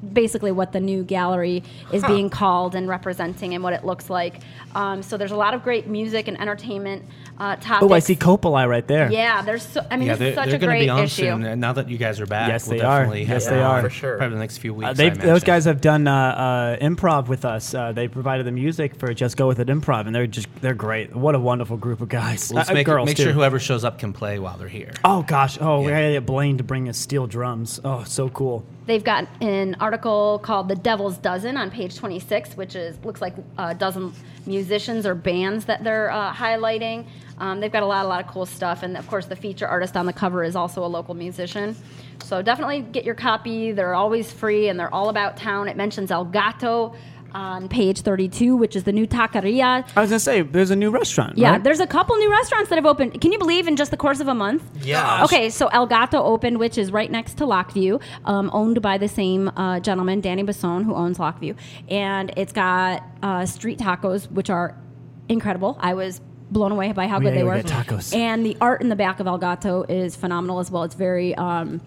[0.02, 4.10] S- Basically, what the new gallery is being called and representing, and what it looks
[4.10, 4.42] like.
[4.76, 7.04] Um, so there's a lot of great music and entertainment
[7.40, 7.90] uh, topics.
[7.90, 9.12] oh, I see Coppola right there.
[9.12, 9.64] Yeah, there's.
[9.64, 11.04] So, I mean, Yeah, this they're, is such they're a going to great be on
[11.04, 11.22] issue.
[11.24, 11.60] soon.
[11.60, 13.00] Now that you guys are back, Yes, we'll they are.
[13.00, 13.82] definitely Yes, they are.
[13.82, 14.18] For sure.
[14.18, 14.90] Probably the next few weeks.
[14.90, 17.74] Uh, they, those guys have done uh, uh, improv with us.
[17.74, 20.74] Uh, they provided the music for Just Go With It Improv, and they're just they're
[20.74, 21.16] great.
[21.16, 22.52] What a wonderful group of guys.
[22.52, 23.24] Let's Uh, make, girls make too.
[23.24, 24.92] sure whoever shows up can play while they're here.
[25.04, 25.58] Oh gosh!
[25.62, 25.98] Oh, we Yeah.
[25.98, 27.80] had to get Blaine to bring us steel drums.
[27.84, 28.64] Oh, so cool.
[28.90, 33.36] They've got an article called "The Devil's Dozen" on page 26, which is looks like
[33.60, 34.12] a dozen
[34.48, 37.06] musicians or bands that they're uh, highlighting.
[37.38, 39.68] Um, they've got a lot, a lot of cool stuff, and of course, the feature
[39.68, 41.76] artist on the cover is also a local musician.
[42.24, 43.74] So definitely get your copy.
[43.74, 45.68] They're always free, and they're all about town.
[45.68, 46.96] It mentions El Gato
[47.34, 49.88] on page 32, which is the new taqueria.
[49.96, 51.38] I was gonna say there's a new restaurant.
[51.38, 51.64] Yeah, right?
[51.64, 53.20] there's a couple new restaurants that have opened.
[53.22, 54.64] Can you believe in just the course of a month?
[54.86, 55.24] Yeah.
[55.26, 59.08] Okay, so El Gato opened, which is right next to Lockview, um, owned by the
[59.08, 61.56] same uh, gentleman, Danny Basone, who owns Lockview.
[61.90, 64.76] And it's got uh, street tacos, which are
[65.28, 65.78] incredible.
[65.80, 67.62] I was blown away by how We good they gotta were.
[67.64, 68.16] go tacos.
[68.16, 70.84] And the art in the back of El Gato is phenomenal as well.
[70.84, 71.80] It's very, um,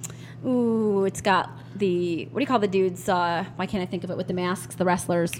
[0.47, 3.09] ooh, it's got the, what do you call the dudes?
[3.09, 4.75] Uh, why can't I think of it with the masks?
[4.75, 5.33] The wrestlers.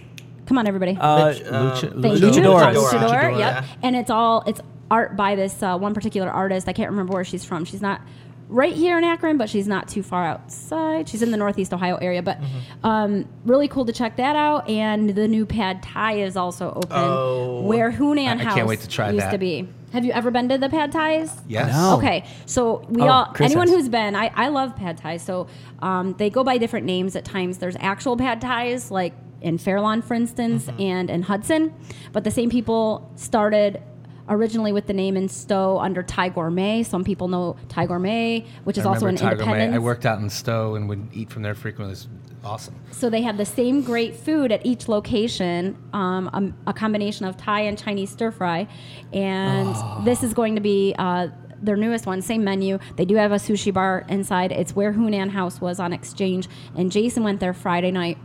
[0.47, 0.97] Come on, everybody.
[1.01, 2.73] Uh, Which, um, Lucha- Thank Luchador.
[2.73, 2.81] you.
[2.81, 3.65] Luchador, Luchador, yep.
[3.65, 3.65] yeah.
[3.83, 4.61] And it's all it's
[4.91, 6.69] art by this uh, one particular artist.
[6.69, 7.65] I can't remember where she's from.
[7.65, 8.01] She's not
[8.49, 11.09] right here in Akron, but she's not too far outside.
[11.09, 12.87] She's in the Northeast Ohio area, but Mm-hmm.
[12.87, 14.69] um, really cool to check that out.
[14.69, 17.63] And the new Pad Thai is also open, Oh.
[17.63, 19.31] where Hunan I- I can't wait to try used that.
[19.31, 19.69] to be.
[19.93, 21.37] Have you ever been to the Pad Thais?
[21.47, 21.73] Yes.
[21.73, 21.97] No.
[21.99, 23.77] Okay, so we Oh, all Chris anyone has.
[23.77, 25.23] who's been, I, I love pad thais.
[25.23, 25.47] So
[25.81, 27.59] um, they go by different names at times.
[27.59, 30.81] There's actual pad thais, like in Fairlawn, for instance, Mm-hmm.
[30.81, 31.75] and in Hudson,
[32.13, 33.83] but the same people started
[34.29, 36.85] originally with the name in Stowe under Thai Gourmet.
[36.85, 39.53] Some people know Thai Gourmet, which is I also an remember Tiger May.
[39.53, 39.75] independent.
[39.75, 41.93] I worked out in Stowe and would eat from there frequently.
[41.93, 42.07] It's
[42.45, 42.75] awesome.
[42.91, 47.37] So they have the same great food at each location, um, a, a combination of
[47.37, 48.69] Thai and Chinese stir fry,
[49.13, 49.75] and
[50.05, 50.95] this is going to be.
[50.99, 51.29] Uh,
[51.63, 52.81] their newest one, same menu.
[52.97, 54.51] They do have a sushi bar inside.
[54.51, 58.19] It's where Hunan House was on Exchange, and Jason went there Friday night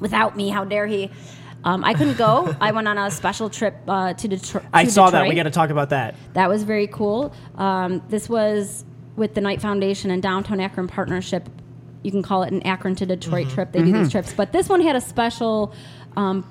[0.00, 0.50] without me.
[0.50, 1.10] How dare he?
[1.64, 2.54] Um, I couldn't go.
[2.60, 5.26] I went on a special trip uh, to, Detro- I to saw that.
[5.28, 6.14] We got to talk about that.
[6.34, 7.32] That was very cool.
[7.54, 8.84] Um, this was
[9.16, 11.48] with the Knight Foundation and Downtown Akron partnership.
[12.02, 13.54] You can call it an Akron to Detroit Mm-hmm.
[13.54, 13.72] trip.
[13.72, 15.72] They do these trips, but this one had a special
[16.16, 16.44] um,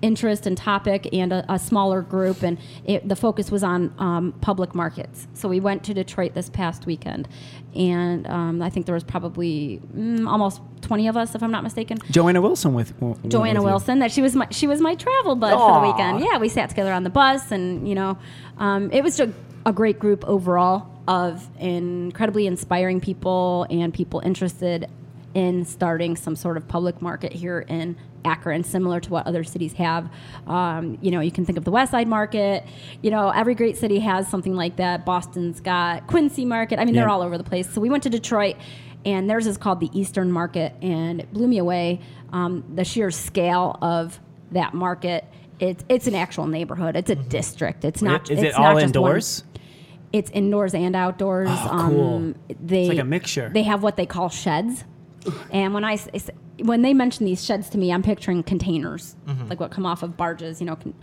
[0.00, 4.32] interest and topic and a, a smaller group, and it, the focus was on um,
[4.40, 5.28] public markets.
[5.34, 7.28] So we went to Detroit this past weekend,
[7.74, 11.62] and um, I think there was probably mm, almost 20 of us, if I'm not
[11.62, 11.98] mistaken.
[12.10, 13.72] Joanna Wilson with w- w- Joanna with you.
[13.72, 13.98] Wilson.
[14.00, 16.20] That she was my she was my travel bud for the weekend.
[16.20, 18.18] Yeah, we sat together on the bus, and you know,
[18.58, 19.32] um, it was a,
[19.64, 24.88] a great group overall of incredibly inspiring people and people interested
[25.34, 29.72] in starting some sort of public market here in Akron, similar to what other cities
[29.74, 30.10] have.
[30.46, 32.64] Um, you know, you can think of the West Side Market.
[33.02, 35.04] You know, every great city has something like that.
[35.04, 36.78] Boston's got Quincy Market.
[36.78, 37.72] I mean, they're all over the place.
[37.72, 38.56] So we went to Detroit,
[39.04, 42.00] and theirs is called the Eastern Market, and it blew me away.
[42.32, 44.20] Um, the sheer scale of
[44.52, 45.24] that market.
[45.58, 46.96] It's it's an actual neighborhood.
[46.96, 47.84] It's a district.
[47.84, 48.30] It's not.
[48.30, 49.44] Is it's it not all just indoors?
[49.44, 49.51] One,
[50.12, 51.48] it's indoors and outdoors.
[51.50, 52.14] Oh, cool.
[52.16, 53.48] Um, they It's like a mixture.
[53.52, 54.84] They have what they call sheds,
[55.50, 55.98] and when I
[56.62, 59.48] when they mention these sheds to me, I'm picturing containers, Mm-hmm.
[59.48, 60.60] like what come off of barges.
[60.60, 60.94] You know, con-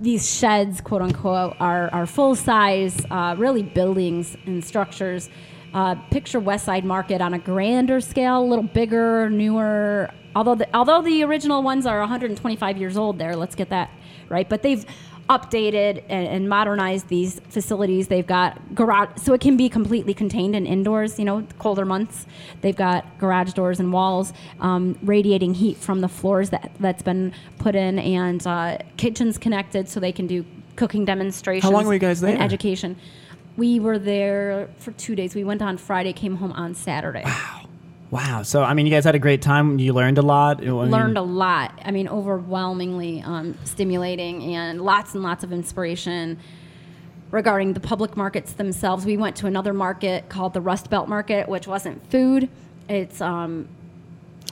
[0.00, 5.28] these sheds, quote unquote, are are full size, uh, really buildings and structures.
[5.74, 10.10] Uh, picture West Side Market on a grander scale, a little bigger, newer.
[10.34, 13.90] Although the, although the original ones are 125 years old, there, let's get that
[14.30, 14.48] right.
[14.48, 14.84] But they've
[15.28, 18.08] updated and, and modernized these facilities.
[18.08, 21.18] They've got garage, so it can be completely contained and indoors.
[21.18, 22.26] You know, colder months.
[22.60, 27.32] They've got garage doors and walls, um, radiating heat from the floors that that's been
[27.58, 30.44] put in, and uh, kitchens connected so they can do
[30.76, 31.64] cooking demonstrations.
[31.64, 32.42] How long were you guys And there?
[32.42, 32.96] education.
[33.56, 35.34] We were there for two days.
[35.34, 37.22] We went on Friday, came home on Saturday.
[37.24, 37.67] Wow.
[38.42, 39.78] So I mean, you guys had a great time.
[39.78, 40.58] You learned a lot.
[40.58, 41.78] I mean, learned a lot.
[41.84, 46.38] I mean, overwhelmingly um, stimulating and lots and lots of inspiration
[47.30, 49.04] regarding the public markets themselves.
[49.04, 52.48] We went to another market called the Rust Belt Market, which wasn't food.
[52.88, 53.68] It's um,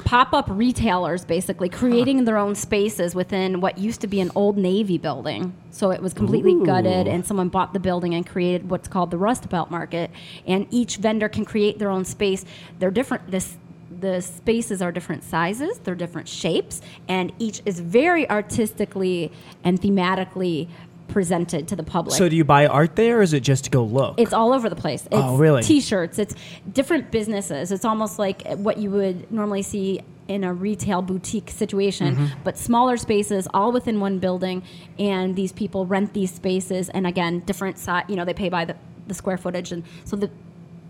[0.07, 4.99] pop-up retailers basically creating their own spaces within what used to be an old Navy
[4.99, 5.53] building.
[5.71, 6.65] So it was completely Ooh.
[6.65, 10.13] gutted, and someone bought the building and created what's called the Rust Belt Market.
[10.47, 12.45] And each vendor can create their own space.
[12.79, 13.31] They're different.
[13.31, 13.59] This
[14.01, 19.33] the spaces are different sizes, they're different shapes, and each is very artistically
[19.65, 20.69] and thematically
[21.09, 22.17] presented to the public.
[22.17, 24.19] So do you buy art there, or is it just to go look?
[24.19, 25.03] It's all over the place.
[25.07, 25.63] It's Oh, really?
[25.63, 26.19] T-shirts.
[26.19, 26.35] It's
[26.73, 27.71] different businesses.
[27.73, 32.27] It's almost like what you would normally see in a retail boutique situation, Mm-hmm.
[32.43, 34.63] but smaller spaces, all within one building.
[34.99, 38.05] And these people rent these spaces, and again, different size.
[38.09, 38.75] You know, they pay by the,
[39.07, 40.31] the square footage, and so the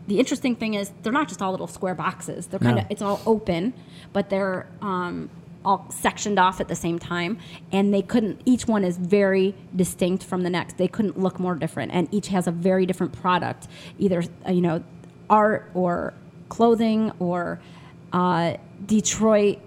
[0.09, 2.46] the interesting thing is they're not just all little square boxes.
[2.46, 2.83] They're kind No.
[2.83, 3.74] of it's all open,
[4.12, 5.29] but they're um,
[5.66, 7.38] all sectioned off at the same time,
[7.72, 8.40] and they couldn't.
[8.44, 10.79] Each one is very distinct from the next.
[10.79, 13.66] They couldn't look more different, and each has a very different product,
[13.98, 14.83] either uh, you know,
[15.29, 16.14] art or
[16.48, 17.61] clothing or
[18.12, 19.59] uh, Detroit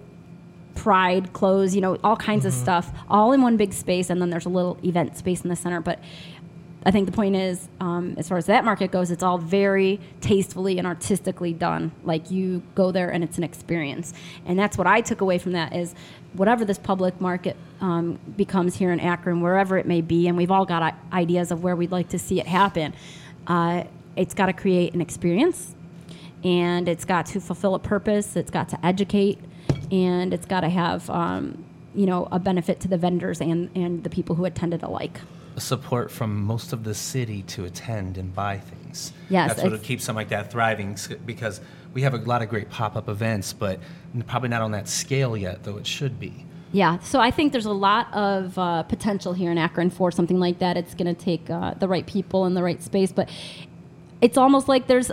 [0.74, 4.30] pride clothes, you know, all kinds of stuff, all in one big space, and then
[4.30, 5.80] there's a little event space in the center.
[5.80, 5.98] But
[6.84, 10.00] I think the point is, um, as far as that market goes, it's all very
[10.22, 11.92] tastefully and artistically done.
[12.04, 14.14] Like you go there and it's an experience,
[14.46, 15.94] and that's what I took away from that is
[16.32, 20.50] whatever this public market um, becomes here in Akron, wherever it may be, and we've
[20.50, 22.94] all got ideas of where we'd like to see it happen.
[23.46, 23.84] Uh,
[24.16, 25.74] it's got to create an experience,
[26.44, 28.36] and it's got to fulfill a purpose.
[28.36, 29.38] It's got to educate,
[29.92, 31.08] and it's got to have.
[31.10, 35.18] Um, you know, a benefit to the vendors and, and the people who attended alike.
[35.60, 39.12] Support from most of the city to attend and buy things.
[39.28, 41.60] Yes, that's what keeps something like that thriving because
[41.92, 43.80] we have a lot of great pop-up events, but
[44.26, 46.46] probably not on that scale yet, though it should be.
[46.72, 50.38] Yeah, so I think there's a lot of uh, potential here in Akron for something
[50.38, 50.76] like that.
[50.76, 53.28] It's going to take uh, the right people in the right space, but
[54.20, 55.10] it's almost like there's,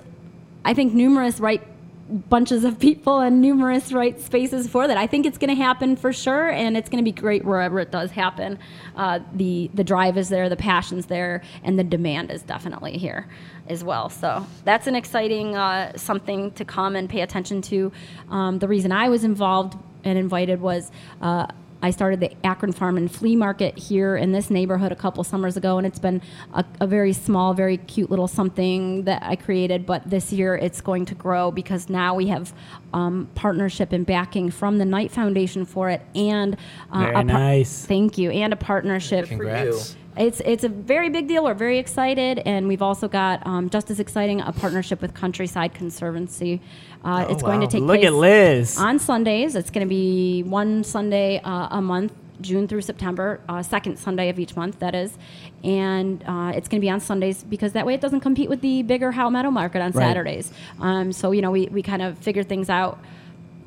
[0.63, 1.65] I think, numerous right
[2.10, 4.98] bunches of people and numerous right spaces for that.
[4.98, 7.80] I think it's going to happen for sure, and it's going to be great wherever
[7.80, 8.60] it does happen.
[8.96, 13.28] Uh, the the drive is there, the passion's there, and the demand is definitely here
[13.67, 14.10] as well.
[14.10, 17.91] So that's an exciting uh, something to come and pay attention to.
[18.30, 20.91] Um, the reason I was involved and invited was.
[21.22, 21.48] Uh,
[21.81, 25.57] I started the Akron Farm and Flea Market here in this neighborhood a couple summers
[25.57, 26.21] ago, and it's been
[26.53, 29.85] a, a very small, very cute little something that I created.
[29.85, 32.53] But this year it's going to grow because now we have
[32.93, 36.57] um, partnership and backing from the Knight Foundation for it, and
[36.91, 37.85] uh, Very a par- nice.
[37.85, 39.27] Thank you, and a partnership.
[39.27, 39.95] Congrats.
[40.17, 41.43] It's it's a very big deal.
[41.43, 45.73] We're very excited, and we've also got um, just as exciting a partnership with Countryside
[45.73, 46.62] Conservancy.
[47.03, 48.77] Uh, Oh, it's going to take Look place at Liz.
[48.77, 49.56] on Sundays.
[49.56, 54.30] It's going to be one Sunday uh, a month, June through September, uh, second Sunday
[54.30, 55.17] of each month, that is.
[55.63, 58.62] And uh, it's going to be on Sundays because that way it doesn't compete with
[58.62, 60.03] the bigger Howe Meadow Market on Right.
[60.08, 60.51] Saturdays.
[60.82, 62.99] Um, so, you know, we, we kind of figured things out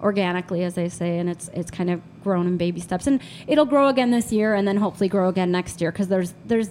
[0.02, 3.06] organically, as they say, and it's it's kind of grown in baby steps.
[3.06, 6.34] And it'll grow again this year and then hopefully grow again next year because there's,
[6.46, 6.70] there's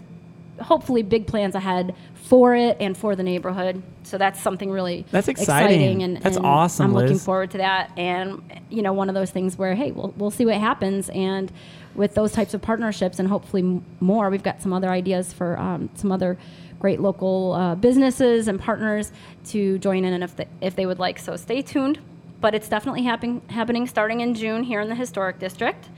[0.62, 3.82] hopefully big plans ahead for it and for the neighborhood.
[4.04, 6.04] So that's something really That's exciting.
[6.04, 7.92] and That's and awesome, I'm looking forward to that.
[7.98, 11.10] And you know, one of those things where hey, we'll we'll see what happens.
[11.10, 11.52] And
[11.96, 15.90] with those types of partnerships and hopefully more, we've got some other ideas for um,
[15.96, 16.38] some other
[16.80, 19.12] great local uh, businesses and partners
[19.46, 21.20] to join in, and if they, if they would like.
[21.20, 22.00] So stay tuned.
[22.42, 25.90] But it's definitely happen- happening starting in June here in the historic district.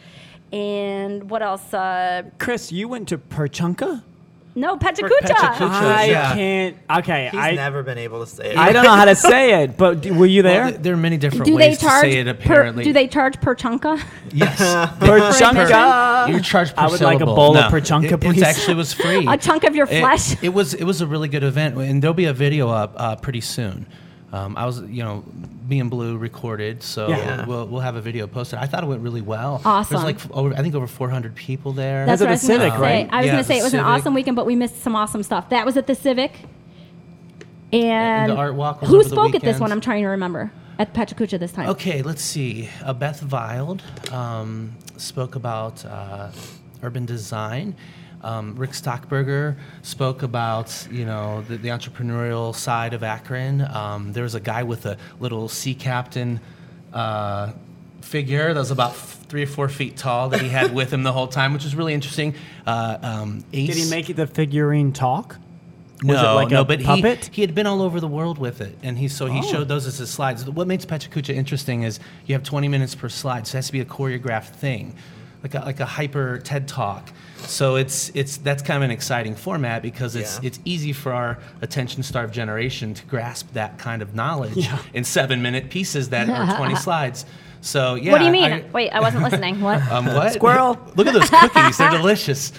[0.51, 1.73] And what else?
[1.73, 4.03] Uh, Chris, you went to Perchunka?
[4.53, 5.09] no, PechaKucha.
[5.21, 5.69] PechaKucha.
[5.71, 6.33] I yeah.
[6.33, 6.77] can't.
[6.97, 8.57] Okay, He's I never been able to say it.
[8.57, 10.69] I don't know how to say it, but d- were you Well, there?
[10.71, 12.03] th- there are many different Do they ways charge?
[12.03, 12.25] to say it.
[12.25, 14.01] per, Apparently, do they charge per chunka?
[14.33, 14.59] Yes.
[14.99, 16.27] Perchunka.
[16.29, 17.35] You're charged per I would like a syllable.
[17.35, 18.37] bowl of No, Perchunka, it, please.
[18.41, 19.25] It actually was free.
[19.29, 20.41] A chunk of your It- flesh.
[20.43, 23.15] It, was it was a really good event, and there'll be a video up uh,
[23.15, 23.85] pretty soon.
[24.33, 25.25] Um, I was, you know,
[25.67, 27.45] me and Blue recorded, so Yeah.
[27.45, 28.59] we'll, we'll have a video posted.
[28.59, 29.61] I thought it went really well.
[29.65, 29.93] Awesome.
[29.93, 32.05] There's like over, I think over 400 people there.
[32.05, 32.79] That's what at I the was gonna Civic, say.
[32.81, 33.09] right?
[33.11, 34.95] I was Yeah, going to say it was an awesome weekend, but we missed some
[34.95, 35.49] awesome stuff.
[35.49, 36.31] That was at the Civic.
[37.73, 39.71] And, the art walk was who over the spoke at this one?
[39.71, 40.51] I'm trying to remember.
[40.79, 41.69] At PechaKucha this time.
[41.69, 42.69] Okay, let's see.
[42.83, 46.31] Uh, Beth Wild um, spoke about uh,
[46.81, 47.75] urban design.
[48.23, 53.61] Um, Rick Stockburger spoke about you know the, the entrepreneurial side of Akron.
[53.61, 56.39] Um, there was a guy with a little sea captain
[56.93, 57.51] uh,
[58.01, 61.03] figure that was about f- three or four feet tall that he had with him
[61.03, 62.35] the whole time, which was really interesting.
[62.67, 65.37] Uh, um, Did he Ace- make the figurine talk?
[66.03, 67.25] no, Was it like no, a but puppet?
[67.25, 69.51] he he had been all over the world with it, and he so he Oh.
[69.51, 70.49] showed those as his slides.
[70.49, 73.71] What makes PechaKucha interesting is you have 20 minutes per slide, so it has to
[73.73, 74.95] be a choreographed thing,
[75.43, 77.11] like a, like a hyper TED talk.
[77.37, 80.47] So it's it's that's kind of an exciting format because it's Yeah.
[80.47, 84.77] it's easy for our attention starved generation to grasp that kind of knowledge Yeah.
[84.93, 87.25] in seven minute pieces that are 20 slides.
[87.63, 88.51] So yeah, what do you mean?
[88.51, 89.61] I- Wait, I wasn't listening.
[89.61, 89.81] What?
[89.91, 90.33] um, what?
[90.33, 90.77] Squirrel.
[90.95, 92.51] Look at those cookies; they're delicious.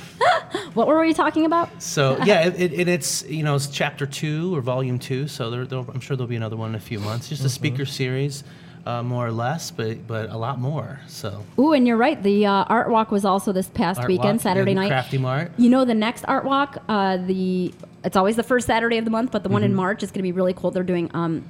[0.75, 1.83] what were we talking about?
[1.83, 5.29] So yeah, it, it, it- it's you know it's chapter two or volume two.
[5.29, 7.29] So there, I'm sure there'll be another one in a few months.
[7.29, 8.43] Just a speaker series,
[8.87, 11.01] uh, more or less, but but a lot more.
[11.07, 12.21] So Ooh, and you're right.
[12.23, 14.89] The uh, art walk was also this past Art weekend, Saturday night.
[14.89, 15.53] Crafty Mart.
[15.57, 17.73] You know, the next art walk, uh, the
[18.05, 19.77] it's always the first Saturday of the month, but the one in Mm-hmm.
[19.77, 20.71] March is going to be really cool.
[20.71, 21.45] They're doing um,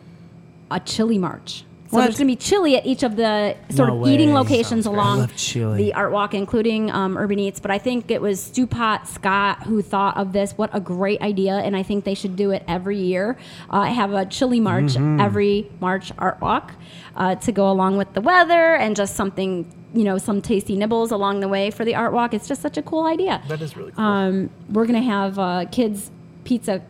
[0.70, 1.64] a chili march.
[1.92, 2.04] So What?
[2.04, 5.18] there's going to be chili at each of the sort No of eating locations along
[5.18, 5.76] I love chili.
[5.76, 7.60] the art walk, including um, Urban Eats.
[7.60, 10.52] But I think it was Stu Pot Scott who thought of this.
[10.56, 11.52] What a great idea!
[11.58, 13.36] And I think they should do it every year.
[13.68, 15.20] Uh, have a chili march Mm-hmm.
[15.20, 16.72] every March art walk
[17.14, 19.70] uh, to go along with the weather and just something.
[19.94, 22.32] You know, some tasty nibbles along the way for the art walk.
[22.32, 23.42] It's just such a cool idea.
[23.48, 24.02] That is really cool.
[24.02, 26.10] Um, we're gonna have uh, kids
[26.44, 26.80] pizza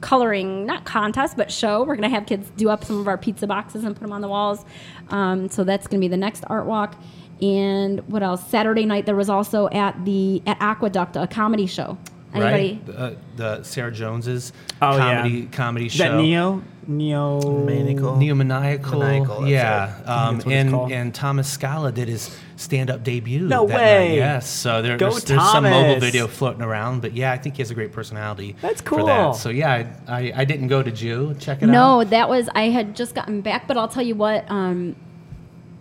[0.00, 1.82] coloring not contest but show.
[1.84, 4.20] We're gonna have kids do up some of our pizza boxes and put them on
[4.20, 4.64] the walls.
[5.10, 6.94] Um, so that's gonna be the next art walk.
[7.42, 8.46] And what else?
[8.48, 11.98] Saturday night there was also at the at aqueduct a comedy show.
[12.34, 12.80] Anybody?
[12.86, 15.16] Right, uh, the Sarah Jones's Oh, yeah.
[15.22, 16.16] comedy comedy Is show.
[16.16, 16.62] that Neo?
[16.88, 17.40] Neo.
[17.40, 18.16] Maniacal.
[18.16, 23.46] Neomaniacal, Maniacal, yeah, um, that's what it's and and Thomas Scala did his stand-up debut.
[23.46, 24.16] No that night, way.
[24.16, 27.56] Yes, so there, Go there's, there's some mobile video floating around, but yeah, I think
[27.56, 28.56] he has a great personality.
[28.62, 29.06] That's For cool.
[29.06, 29.32] that.
[29.36, 31.34] So yeah, I, I, I didn't go to Jew.
[31.38, 31.98] Check it no out.
[31.98, 34.96] No, that was i had just gotten back but i'll tell you what um,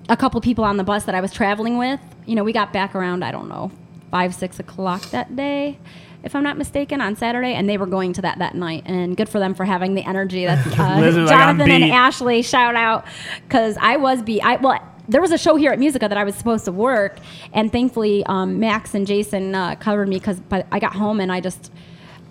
[0.09, 2.71] a couple people on the bus that i was traveling with you know we got
[2.73, 3.71] back around i don't know
[4.11, 5.77] five six o'clock that day
[6.25, 9.15] if i'm not mistaken on saturday and they were going to that that night and
[9.15, 12.75] good for them for having the energy that's uh, is like, jonathan and ashley shout
[12.75, 13.05] out
[13.47, 16.23] because i was beat i well there was a show here at Musica that I
[16.23, 17.19] was supposed to work,
[17.53, 21.41] and thankfully um, Max and Jason uh, covered me because I got home and I
[21.41, 21.71] just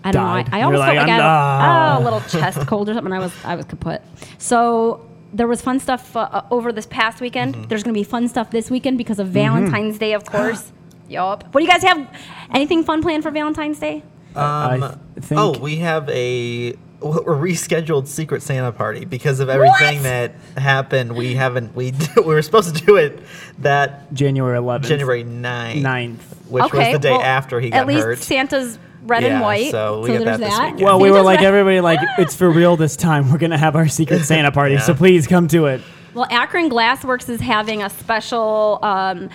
[0.02, 0.50] I don't Died.
[0.50, 2.94] know I, I almost like, felt like I had done." a little chest cold or
[2.94, 3.12] something.
[3.12, 4.02] I was I was kaput.
[4.38, 7.54] So there was fun stuff uh, uh, over this past weekend.
[7.54, 7.68] Mm-hmm.
[7.68, 10.72] There's going to be fun stuff this weekend because of Valentine's Day, of course.
[11.14, 11.44] yup.
[11.52, 12.06] What do you guys have?
[12.52, 14.02] Anything fun planned for Valentine's Day?
[14.36, 16.70] Um, I think- oh, we have a
[17.02, 20.02] a rescheduled Secret Santa party because of everything What?
[20.04, 21.14] that happened.
[21.14, 21.74] We haven't.
[21.74, 23.20] We we were supposed to do it
[23.58, 24.84] that January 11th.
[24.86, 26.18] January 9th, 9th.
[26.48, 28.18] which was the day well, after he got At least hurt.
[28.18, 29.70] Santa's red Yeah, and white.
[29.70, 30.64] so we got there's that this that.
[30.72, 30.80] weekend.
[30.82, 33.30] Well, we were like red- everybody like it's for real this time.
[33.30, 35.82] We're gonna have our secret Santa party, so please come to it.
[36.14, 38.78] Well, Akron Glassworks is having a special.
[38.82, 39.28] Um,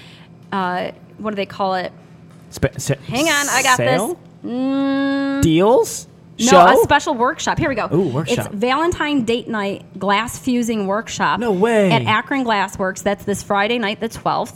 [0.52, 1.92] uh, what do they call it?
[2.50, 4.08] Spe- sa- Hang on, I got sale?
[4.44, 4.52] this.
[4.52, 6.08] Mm, Deals.
[6.40, 6.66] No, Show?
[6.68, 7.58] a special workshop.
[7.60, 7.90] Here we go.
[7.94, 8.46] Ooh, workshop.
[8.48, 11.42] It's Valentine Date Night Glass Fusing Workshop.
[11.42, 11.92] No way.
[11.92, 13.04] At Akron Glassworks.
[13.04, 14.56] That's this Friday night, the 12th.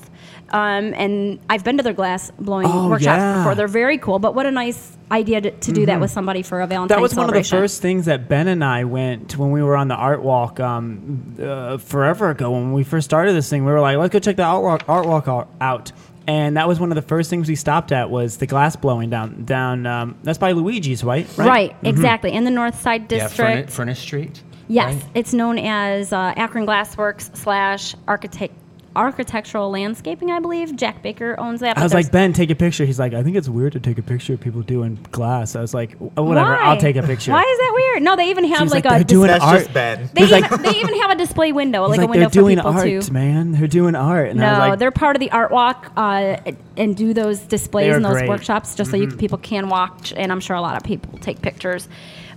[0.50, 3.38] Um, and I've been to their glass blowing Oh, workshops yeah.
[3.40, 3.56] before.
[3.56, 4.20] They're very cool.
[4.20, 7.00] But what a nice idea to, to do that with somebody for a Valentine's Mm-hmm.
[7.00, 9.76] That was one of the first things that Ben and I went when we were
[9.76, 12.52] on the art walk um, uh, forever ago.
[12.52, 14.84] When we first started this thing, we were like, "Let's go check the art walk,
[14.88, 15.28] art walk
[15.60, 15.92] out."
[16.28, 19.10] And that was one of the first things we stopped at was the glass blowing
[19.10, 19.86] down down.
[19.86, 21.28] Um, that's by Luigi's, right?
[21.38, 21.86] Right, Mm-hmm.
[21.88, 22.32] exactly.
[22.32, 23.36] In the North Side Yeah, District.
[23.36, 24.44] Furnace, Furnace Street.
[24.70, 25.06] Yes, right?
[25.16, 28.54] it's known as uh, Akron Glassworks slash architect
[28.96, 30.32] architectural landscaping.
[30.32, 31.78] I believe Jack Baker owns that.
[31.78, 32.86] I was like, Ben, take a picture.
[32.86, 35.56] He's like, I think it's weird to take a picture of people doing glass.
[35.56, 36.58] I was like, "Oh, whatever, Why?
[36.64, 37.32] I'll take a picture.
[37.32, 38.04] Why is that weird?
[38.04, 39.74] No, they even have She's like, like, a they're doing dis- art.
[39.74, 40.10] Ben.
[40.14, 42.34] they, even, like- they even have a display window, like, like, a window they're for
[42.34, 43.14] doing people art, to.
[43.14, 43.52] man.
[43.54, 44.30] They're doing art.
[44.30, 46.38] And I was No, like, they're part of the art walk uh,
[46.78, 48.22] and do those displays They and those great.
[48.24, 48.30] Mm-hmm.
[48.30, 50.14] workshops just so you people can watch.
[50.16, 51.88] And I'm sure a lot of people take pictures.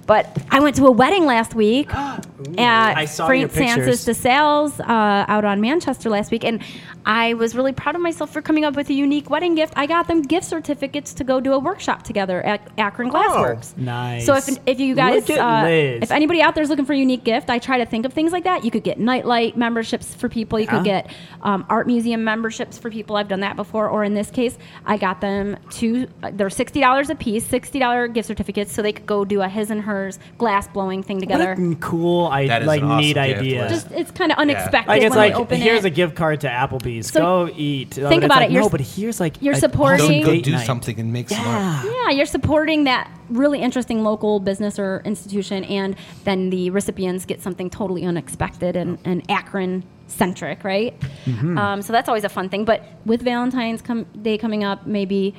[0.06, 1.92] But I went to a wedding last week
[2.58, 4.06] at I saw your pictures.
[4.06, 6.62] DeSales uh, out on Manchester last week, and
[7.04, 9.74] I was really proud of myself for coming up with a unique wedding gift.
[9.76, 13.74] I got them gift certificates to go do a workshop together at Akron Glassworks.
[13.78, 14.26] Oh, Nice.
[14.26, 16.02] So if, if you guys, Look at uh, Liz.
[16.02, 18.12] if anybody out there is looking for a unique gift, I try to think of
[18.12, 18.64] things like that.
[18.64, 20.58] You could get nightlight memberships for people.
[20.58, 21.10] You could get
[21.42, 23.16] um, art museum memberships for people.
[23.16, 23.88] I've done that before.
[23.88, 26.08] Or in this case, I got them two.
[26.22, 29.42] Uh, they're sixty dollars a piece, sixty dollar gift certificates, so they could go do
[29.42, 31.52] a his and hers glass blowing thing what together.
[31.52, 33.62] a cool cool, I That is like an awesome neat gift, idea.
[33.62, 33.70] Liz.
[33.72, 35.88] Just it's kind of unexpected like it's when like open here's it.
[35.88, 37.08] a gift card to Applebee's.
[37.10, 37.96] So go eat.
[38.00, 40.04] But think it's about like, it, you're No, s- but here's like you're a supporting-
[40.04, 40.66] awesome Go, go date do night.
[40.66, 41.42] something and make Yeah.
[41.82, 41.94] smart.
[41.94, 47.42] Yeah, you're supporting that really interesting local business or institution, and then the recipients get
[47.42, 50.98] something totally unexpected and, and Akron centric, right?
[51.24, 51.58] Mm-hmm.
[51.58, 52.64] Um, so that's always a fun thing.
[52.64, 55.34] But with Valentine's com- Day coming up, maybe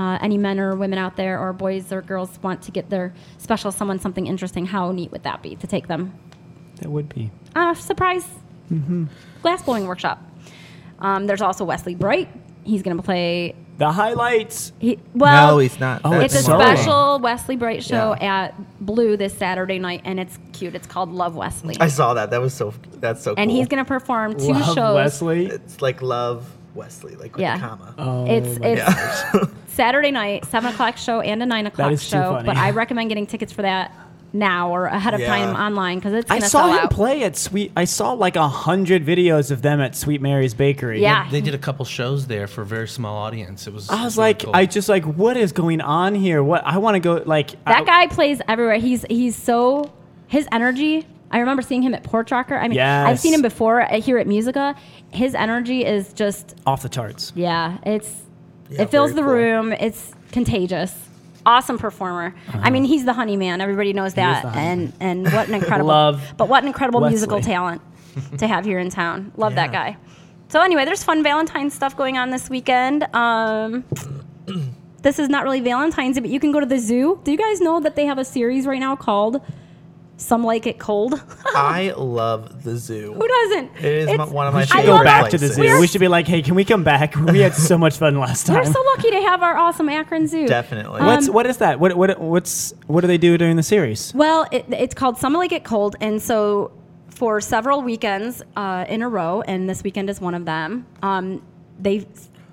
[0.00, 3.12] uh, any men or women out there, or boys or girls, want to get their
[3.38, 4.64] special someone something interesting.
[4.66, 6.02] How neat would that be to take them
[6.80, 7.30] That would be.
[7.54, 8.26] uh, surprise
[9.42, 10.18] glass blowing workshop?
[11.00, 12.28] Um, there's also Wesley Bright.
[12.64, 13.54] He's going to play.
[13.78, 14.72] The highlights.
[14.78, 16.02] He, well, no, he's not.
[16.04, 18.34] Oh, it's a special Wesley Bright show Yeah.
[18.44, 20.74] at Blue this Saturday night, and it's cute.
[20.74, 22.30] It's called Love Wesley, I saw that.
[22.30, 22.74] That was so.
[23.00, 23.34] That's so.
[23.38, 23.56] and cool.
[23.58, 24.94] he's gonna perform two Love shows.
[24.94, 25.46] Wesley.
[25.46, 27.56] It's like love Wesley, like with Yeah.
[27.56, 27.94] a comma.
[27.98, 29.44] Oh, It's my it's Yeah.
[29.68, 32.34] Saturday night, seven o'clock show, and a nine o'clock is too show.
[32.34, 32.46] funny.
[32.46, 33.92] But I recommend getting tickets for that
[34.32, 35.26] now or ahead of Yeah.
[35.26, 36.90] time online because it's I saw sell him out.
[36.92, 37.72] play at Sweet.
[37.76, 41.00] I saw like a hundred videos of them at Sweet Mary's Bakery.
[41.02, 41.28] Yeah.
[41.30, 43.66] They did a couple shows there for a very small audience.
[43.66, 43.90] It was.
[43.90, 44.52] I was really like, cool.
[44.54, 46.42] I just like, what is going on here?
[46.44, 48.76] What I want to go like That I- guy plays everywhere.
[48.78, 49.90] He's he's so
[50.28, 51.06] his energy.
[51.30, 52.56] I remember seeing him at Porch Rocker.
[52.56, 54.74] I mean, I've seen him before uh, here at Musica.
[55.12, 57.32] His energy is just off the charts.
[57.36, 58.12] Yeah, it's
[58.68, 59.32] Yeah, it fills the cool.
[59.32, 59.72] room.
[59.72, 60.94] It's contagious.
[61.46, 62.34] Awesome performer.
[62.52, 63.60] I mean, he's the honey man.
[63.60, 64.44] Everybody knows that.
[64.44, 64.54] Uh-huh.
[64.54, 67.80] the honey And and what an incredible Love but what an incredible musical talent
[68.38, 69.32] to have here in town.
[69.36, 69.96] Love that guy.
[70.48, 73.04] So anyway, there's fun Valentine's stuff going on this weekend.
[73.14, 73.84] Um,
[75.02, 77.20] this is not really Valentine's, Day, but you can go to the zoo.
[77.22, 79.40] Do you guys know that they have a series right now called
[80.20, 81.20] "Some Like It Cold"?
[81.46, 83.14] I love the zoo.
[83.14, 83.76] Who doesn't?
[83.78, 85.56] It is It's- one of my We should favorite go love back to the places.
[85.56, 85.80] zoo.
[85.80, 87.16] We should be like, hey, can we come back?
[87.16, 88.56] We had so much fun last time.
[88.56, 90.46] We're so lucky to have our awesome Akron Zoo.
[90.46, 91.02] Definitely.
[91.02, 91.80] What's Um, what is that?
[91.80, 94.12] What what what's what do they do during the series?
[94.14, 96.72] Well, it, it's called Some Like It Cold, and so
[97.08, 100.86] for several weekends uh, in a row, and this weekend is one of them.
[101.02, 101.42] Um,
[101.78, 102.06] they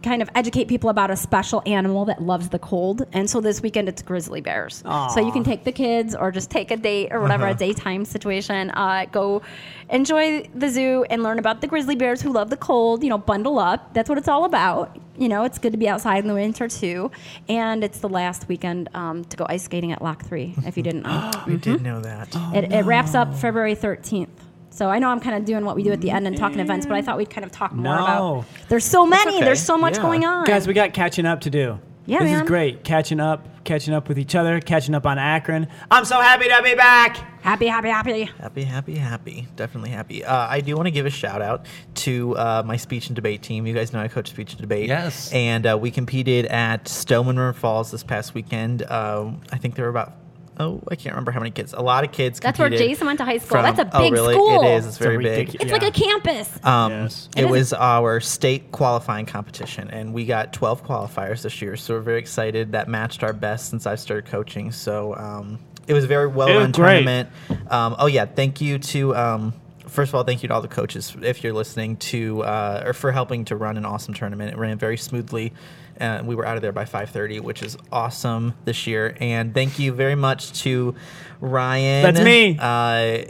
[0.07, 3.61] kind of educate people about a special animal that loves the cold, and so this
[3.61, 4.81] weekend it's grizzly bears.
[5.13, 8.05] So you can take the kids or just take a date or whatever, a daytime
[8.05, 8.71] situation.
[8.71, 9.41] Uh, go
[9.89, 13.03] enjoy the zoo and learn about the grizzly bears who love the cold.
[13.03, 13.93] You know, bundle up.
[13.93, 14.97] That's what it's all about.
[15.17, 17.11] You know, it's good to be outside in the winter too,
[17.49, 20.53] and it's the last weekend um, to go ice skating at Lock Three.
[20.65, 21.31] If you didn't know.
[21.45, 22.29] I did know that.
[22.55, 24.29] It, it wraps up February 13th.
[24.69, 26.59] So I know I'm kind of doing what we do at the end and talking
[26.59, 28.03] events, but I thought we'd kind of talk more No.
[28.03, 28.45] about.
[28.69, 29.35] There's so many.
[29.37, 29.45] okay.
[29.45, 30.01] There's so much Yeah.
[30.03, 30.45] going on.
[30.45, 31.79] Guys, we got catching up to do.
[32.05, 32.43] Yeah, this man.
[32.43, 32.83] is great.
[32.85, 35.67] Catching up, catching up with each other, catching up on Akron.
[35.91, 37.17] I'm so happy to be back.
[37.41, 38.29] happy, happy, happy.
[38.39, 39.47] Happy, happy, happy.
[39.57, 40.23] Definitely happy.
[40.23, 41.65] Uh, I do want to give a shout out
[41.95, 43.65] to uh, my speech and debate team.
[43.67, 44.87] You guys know I coach speech and debate.
[44.87, 45.31] Yes.
[45.33, 48.83] And uh, we competed at Stoneman River Falls this past weekend.
[48.89, 50.13] Um, I think there were about,
[50.59, 51.73] oh, I can't remember how many kids.
[51.73, 53.61] A lot of kids That's where Jason went to high school.
[53.61, 54.33] from- That's a oh, big really?
[54.33, 54.63] school.
[54.63, 54.85] It is.
[54.85, 55.25] It's It's very big.
[55.47, 56.59] ridiculous- It's like a campus.
[56.63, 57.29] Um, Yes.
[57.35, 61.75] It It is- was our state qualifying competition, and we got 12 qualifiers this year.
[61.75, 62.71] So we're very excited.
[62.71, 64.71] That matched our best since I've started coaching.
[64.71, 67.03] So um, it was a very well run great.
[67.05, 67.29] tournament.
[67.69, 69.15] Um, oh yeah, thank you to.
[69.15, 69.53] Um,
[69.87, 72.91] First of all, thank you to all the coaches if you're listening to uh, or
[72.93, 74.51] for helping to run an awesome tournament.
[74.51, 75.53] It ran very smoothly.
[75.99, 79.15] Uh, we were out of there by 5:30, which is awesome this year.
[79.19, 80.95] And thank you very much to
[81.41, 82.03] Ryan.
[82.03, 82.57] That's me.
[82.59, 82.63] Uh,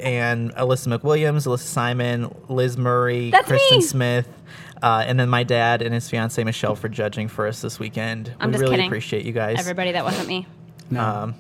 [0.02, 3.84] and Alyssa McWilliams, Alyssa Simon, Liz Murray, That's Kristen me.
[3.84, 4.28] Smith,
[4.82, 8.34] uh, and then my dad and his fiance Michelle for judging for us this weekend.
[8.40, 8.88] I'm we just really kidding.
[8.88, 9.60] appreciate you guys.
[9.60, 10.46] Everybody that wasn't me.
[10.98, 11.36] Um,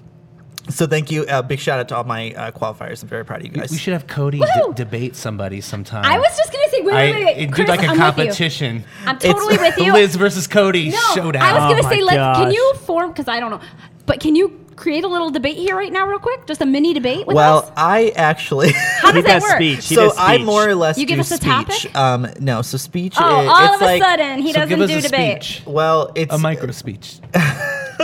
[0.69, 1.23] so thank you.
[1.25, 3.01] Uh, big shout out to all my uh, qualifiers.
[3.03, 3.71] I'm very proud of you guys.
[3.71, 4.45] We should have Cody Woo!
[4.45, 6.05] d- debate somebody sometime.
[6.05, 7.47] I was just gonna say, wait, wait, wait, wait.
[7.49, 8.03] I- Chris, like a I'm with you.
[8.03, 8.83] competition.
[9.05, 9.93] I'm totally with you.
[9.93, 11.41] Liz versus Cody no, showdown.
[11.43, 12.15] I was Oh gonna my say, let's.
[12.37, 12.53] Can gosh.
[12.53, 13.09] you form?
[13.11, 13.61] Because I don't know,
[14.05, 16.45] but can you create a little debate here right now, real quick?
[16.45, 17.71] Just a mini debate with well, us.
[17.75, 18.71] I actually.
[18.73, 19.55] How He does that does work?
[19.55, 19.87] speech.
[19.87, 20.45] He so does I speech.
[20.45, 21.47] more or less You give do us a speech.
[21.49, 21.95] topic?
[21.95, 23.15] Um, no, so speech.
[23.17, 25.01] Oh, is, all it's of a like, sudden he so doesn't give us do a
[25.01, 25.43] debate.
[25.43, 25.63] speech.
[25.65, 27.19] Well, it's A micro speech.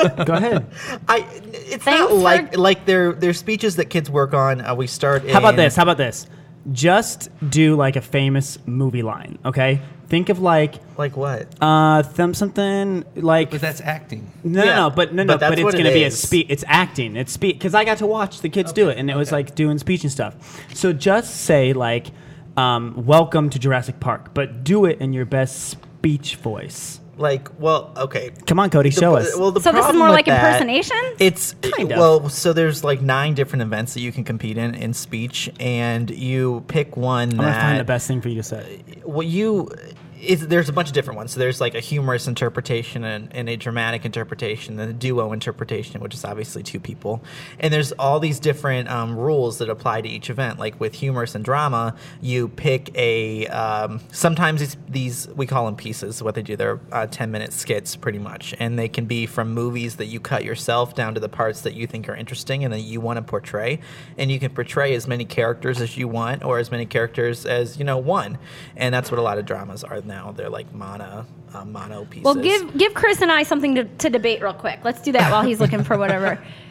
[0.26, 0.66] Go ahead.
[1.08, 1.20] I.
[1.54, 4.62] It's Thanks not for- like like they're they're speeches that kids work on.
[4.62, 5.30] Uh, we start.
[5.30, 5.76] How about in- this?
[5.76, 6.28] How about this?
[6.72, 9.82] Just do like a famous movie line, okay?
[10.08, 11.48] Think of like Like what?
[11.62, 14.32] uh them something like But that's acting.
[14.46, 16.04] no, Yeah, no, no, but no, no, but that's but, it's what it gonna be
[16.04, 16.22] a is.
[16.22, 16.46] speech.
[16.50, 17.16] It's acting.
[17.18, 19.56] It's speech because I got to watch the kids do it, and it was like
[19.56, 20.36] doing speech and stuff.
[20.74, 22.08] So just say like,
[22.56, 27.02] um, "Welcome to Jurassic Park," but do it in your best speech voice.
[27.16, 28.32] Like, well, okay.
[28.48, 29.38] Come on, Cody, The show pro- us.
[29.38, 30.98] Well, the So this is more like that- impersonation?
[31.20, 31.98] It's Kind of.
[32.00, 36.10] well, so there's like nine different events that you can compete in in speech, and
[36.10, 38.82] you pick one I'm that gonna find the best thing for you to say.
[39.06, 39.94] Well, you, it's,
[40.24, 41.32] there's a bunch of different ones.
[41.32, 46.00] So there's like a humorous interpretation and, and a dramatic interpretation, and a duo interpretation,
[46.02, 47.24] which is obviously two people.
[47.60, 50.60] And there's all these different um, rules that apply to each event.
[50.60, 53.48] Like with humorous and drama, you pick a.
[53.48, 56.22] Um, sometimes these, these we call them pieces.
[56.24, 59.54] What they do, they're uh, 10 minute skits, pretty much, and they can be from
[59.54, 62.74] movies that you cut yourself down to the parts that you think are interesting and
[62.74, 63.80] that you want to portray.
[64.18, 67.78] And you can portray as many characters as you want, or as many characters as
[67.78, 68.38] you know one.
[68.76, 70.32] And that's what a lot of dramas are now.
[70.32, 72.24] They're like mono, uh, mono pieces.
[72.24, 74.80] Well, give give Chris and I something to, to debate real quick.
[74.84, 76.44] Let's do that while he's looking for whatever.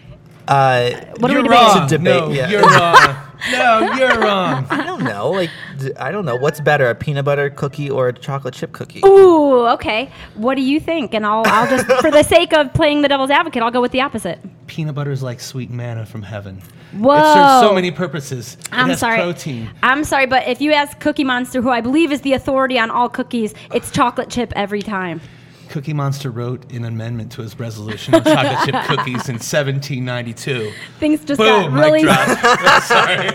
[0.49, 1.83] Uh, What are you're we wrong.
[1.85, 2.49] It's a debate, No, yeah.
[2.51, 3.17] you're wrong.
[3.51, 4.67] No, you're wrong.
[4.71, 5.31] I don't know.
[5.33, 6.37] Like, d- I don't know.
[6.37, 9.01] What's better, a peanut butter cookie or a chocolate chip cookie?
[9.05, 10.13] Ooh, okay.
[10.37, 11.13] What do you think?
[11.13, 13.91] And I'll I'll just for the sake of playing the devil's advocate, I'll go with
[13.91, 14.39] the opposite.
[14.69, 16.63] Peanut butter is like sweet manna from heaven.
[16.93, 17.15] Whoa.
[17.15, 17.35] It Whoa.
[17.35, 18.57] serves so many purposes.
[18.61, 19.19] It I'm has sorry.
[19.19, 19.69] protein.
[19.83, 22.93] I'm sorry, but if you ask Cookie Monster, who I believe is the authority on
[22.93, 25.21] all cookies, it's chocolate chip every time.
[25.73, 30.71] Cookie Monster wrote an amendment to his resolution on chocolate chip cookies in 1792.
[31.01, 32.83] Things just Boom, got really mic drop.
[32.83, 33.27] Sorry.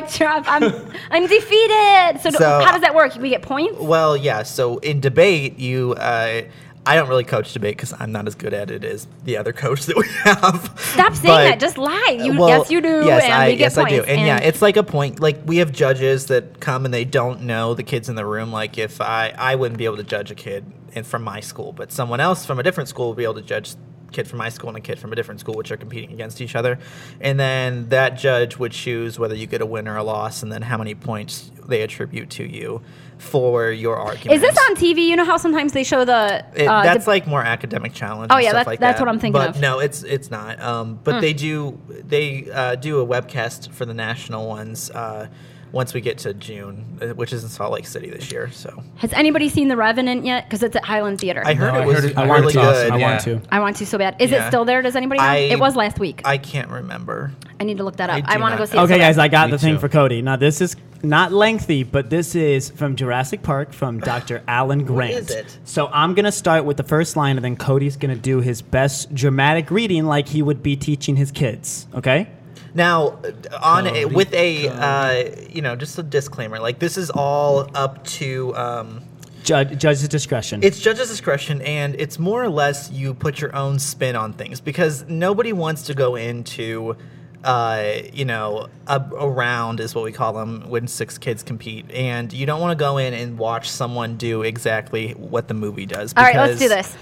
[0.00, 0.44] mic drop.
[0.48, 0.64] I'm
[1.10, 2.20] I'm defeated.
[2.22, 3.14] So, do- So- how does that work?
[3.16, 3.78] We get points.
[3.78, 4.42] Well, yeah.
[4.44, 5.92] So in debate, you.
[5.98, 6.42] Uh,
[6.86, 9.52] I don't really coach debate because I'm not as good at it as the other
[9.52, 10.72] coach that we have.
[10.78, 11.60] Stop saying that.
[11.60, 12.16] Just lie.
[12.20, 13.96] You- yes, you do, Yes, and I, yes, I do.
[13.96, 15.18] points, And, yeah, it's like a point.
[15.20, 18.52] Like we have judges that come and they don't know the kids in the room.
[18.52, 21.72] Like if I, I wouldn't be able to judge a kid in, from my school,
[21.72, 23.74] but someone else from a different school would be able to judge
[24.12, 26.40] kid from my school and a kid from a different school, which are competing against
[26.40, 26.78] each other.
[27.20, 30.50] And then that judge would choose whether you get a win or a loss, and
[30.50, 32.82] then how many points they attribute to you
[33.18, 34.36] for your argument.
[34.36, 35.06] Is this on TV?
[35.06, 36.44] You know how sometimes they show the.
[36.54, 38.30] It, uh, that's like more academic challenge.
[38.30, 39.04] Oh, yeah, stuff that- like that's that.
[39.06, 39.60] what I'm thinking but of.
[39.60, 40.60] No, it's it's not.
[40.60, 45.28] Um, but they do they uh, do a webcast for the national ones uh,
[45.72, 48.50] once we get to June, uh, which is in Salt Lake City this year.
[48.50, 50.44] So Has anybody seen The Revenant yet?
[50.44, 51.42] Because it's at Highland Theater.
[51.44, 52.58] I heard No, it I was heard it- I really heard good.
[52.58, 52.92] awesome.
[52.92, 53.10] I Yeah.
[53.10, 53.40] want to.
[53.50, 54.16] I want to so bad.
[54.20, 54.80] Is it still there?
[54.82, 55.26] Does anybody know?
[55.26, 56.22] I- it was last week.
[56.24, 57.32] I, I can't remember.
[57.60, 58.22] I need to look that up.
[58.26, 58.70] I I, want to go know.
[58.70, 58.80] see it.
[58.82, 59.18] Okay, so guys.
[59.18, 59.80] I got Me the thing too.
[59.80, 60.20] for Cody.
[60.22, 64.42] Now, this is not lengthy, but this is from Jurassic Park from Dr.
[64.46, 65.12] Alan Grant.
[65.14, 65.58] is it?
[65.64, 68.40] So I'm going to start with the first line, and then Cody's going to do
[68.40, 71.86] his best dramatic reading like he would be teaching his kids.
[71.94, 72.28] Okay?
[72.76, 73.18] Now,
[73.62, 78.04] on a, with a uh, you know just a disclaimer, like this is all up
[78.04, 78.54] to.
[78.54, 79.02] Um,
[79.42, 80.60] Judge, judge's discretion.
[80.64, 84.60] It's judge's discretion, and it's more or less you put your own spin on things
[84.60, 86.96] because nobody wants to go into,
[87.44, 91.88] uh, you know, a, a round is what we call them when six kids compete,
[91.92, 95.86] and you don't want to go in and watch someone do exactly what the movie
[95.86, 96.12] does.
[96.16, 96.96] All right, let's do this.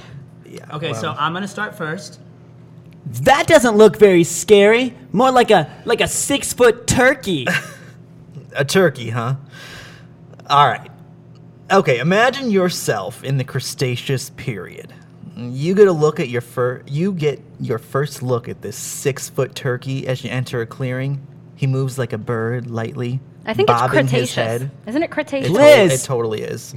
[0.47, 2.21] Yeah, Okay, well, so I'm gonna start first.
[3.23, 4.95] That doesn't look very scary.
[5.13, 7.47] More like a like a six foot turkey.
[8.57, 9.37] a turkey, huh?
[10.49, 10.91] All right.
[11.71, 14.93] Okay, imagine yourself in the Cretaceous period.
[15.37, 19.29] You get a look at your fir- you get your first look at this six
[19.29, 21.27] foot turkey as you enter a clearing.
[21.57, 24.35] He moves like a bird, lightly, I think it's bobbing his Cretaceous.
[24.35, 24.71] head.
[24.87, 25.51] Isn't it It, Cretaceous?
[25.51, 26.05] Liz!
[26.05, 26.75] totally, it totally is.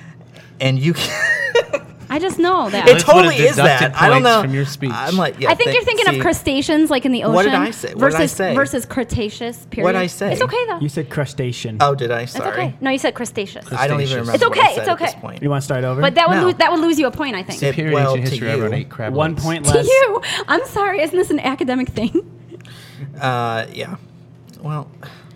[0.60, 1.79] and you, can,
[2.10, 2.88] I just know that.
[2.88, 4.02] it Liz would've totally is deducted that.
[4.02, 4.42] I don't points know.
[4.42, 4.90] from your speech.
[4.92, 5.48] I'm like, yeah.
[5.50, 7.34] I think thi- you're thinking see, of crustaceans, like in the ocean.
[7.34, 7.88] What did I say?
[7.94, 8.54] What Versus, did I say?
[8.56, 9.84] Versus Cretaceous period.
[9.84, 10.32] What'd I say?
[10.32, 10.80] It's okay though.
[10.80, 11.76] you said crustacean.
[11.80, 12.22] Oh, did I?
[12.22, 12.50] it's Sorry.
[12.50, 12.74] okay.
[12.80, 13.72] No, you said crustaceous.
[13.72, 14.34] I don't even remember.
[14.34, 15.20] It's what I okay, said it's at this okay.
[15.20, 15.42] point.
[15.42, 16.00] You want to start over?
[16.00, 16.46] But that would No.
[16.46, 17.62] lose that would lose you a point, I think.
[17.62, 18.74] It- Period well, in to history ever you.
[18.74, 19.44] ate crab One legs.
[19.44, 19.86] point to less.
[19.86, 20.22] you.
[20.48, 21.00] I'm sorry.
[21.02, 22.28] Isn't this an academic thing?
[23.20, 23.96] Uh, yeah.
[24.60, 24.90] Well,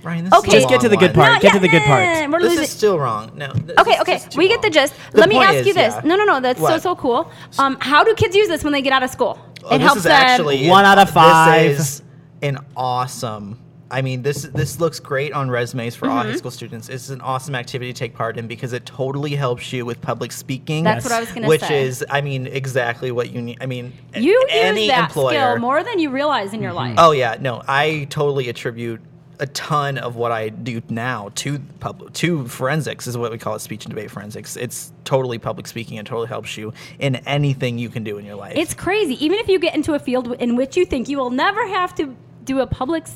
[0.04, 0.48] Ryan, this Okay.
[0.48, 1.26] is Just get to the good one.
[1.26, 1.32] part.
[1.32, 2.04] Not get to the good part.
[2.04, 2.64] Nah, We're This losing.
[2.64, 3.30] is still wrong.
[3.34, 3.46] No.
[3.78, 4.92] Okay, okay, just too we get the gist.
[5.12, 5.94] The Let me ask is, you this.
[5.94, 6.00] yeah.
[6.04, 6.82] No, no, no, that's so What?
[6.82, 7.30] so cool.
[7.58, 9.38] Um, how do kids use this when they get out of school?
[9.64, 10.12] Oh, it this helps is them.
[10.12, 11.76] actually One out of five.
[11.76, 12.02] This is
[12.42, 13.58] an awesome.
[13.90, 16.30] I mean, this this looks great on resumes for all Mm-hmm.
[16.32, 16.88] high school students.
[16.88, 20.32] It's an awesome activity to take part in because it totally helps you with public
[20.32, 20.84] speaking.
[20.84, 21.84] That's what I was gonna which say.
[21.84, 23.58] is, I mean, exactly what you need.
[23.60, 25.28] I mean, a- you any use that employer.
[25.52, 26.96] skill more than you realize in your life.
[26.98, 29.00] Oh yeah, no, I totally attribute
[29.38, 33.54] a ton of what I do now to public to forensics is what we call
[33.54, 34.56] it speech and debate forensics.
[34.56, 38.36] It's totally public speaking and totally helps you in anything you can do in your
[38.36, 38.56] life.
[38.56, 39.22] It's crazy.
[39.24, 41.94] Even if you get into a field in which you think you will never have
[41.96, 42.14] to
[42.44, 43.06] do a public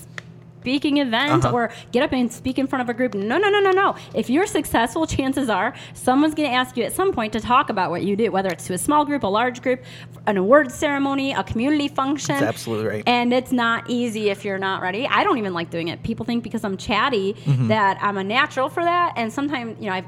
[0.61, 1.55] speaking event Uh-huh.
[1.55, 3.15] or get up and speak in front of a group.
[3.15, 3.95] No, no, no, no, no.
[4.15, 7.71] If you're successful, chances are someone's going to ask you at some point to talk
[7.71, 9.83] about what you do, whether it's to a small group, a large group,
[10.27, 12.35] an award ceremony, a community function.
[12.35, 13.05] That's absolutely right.
[13.07, 15.07] And it's not easy if you're not ready.
[15.07, 16.03] I don't even like doing it.
[16.03, 17.69] People think because I'm chatty Mm-hmm.
[17.69, 20.05] that I'm a natural for that, and sometimes you know I've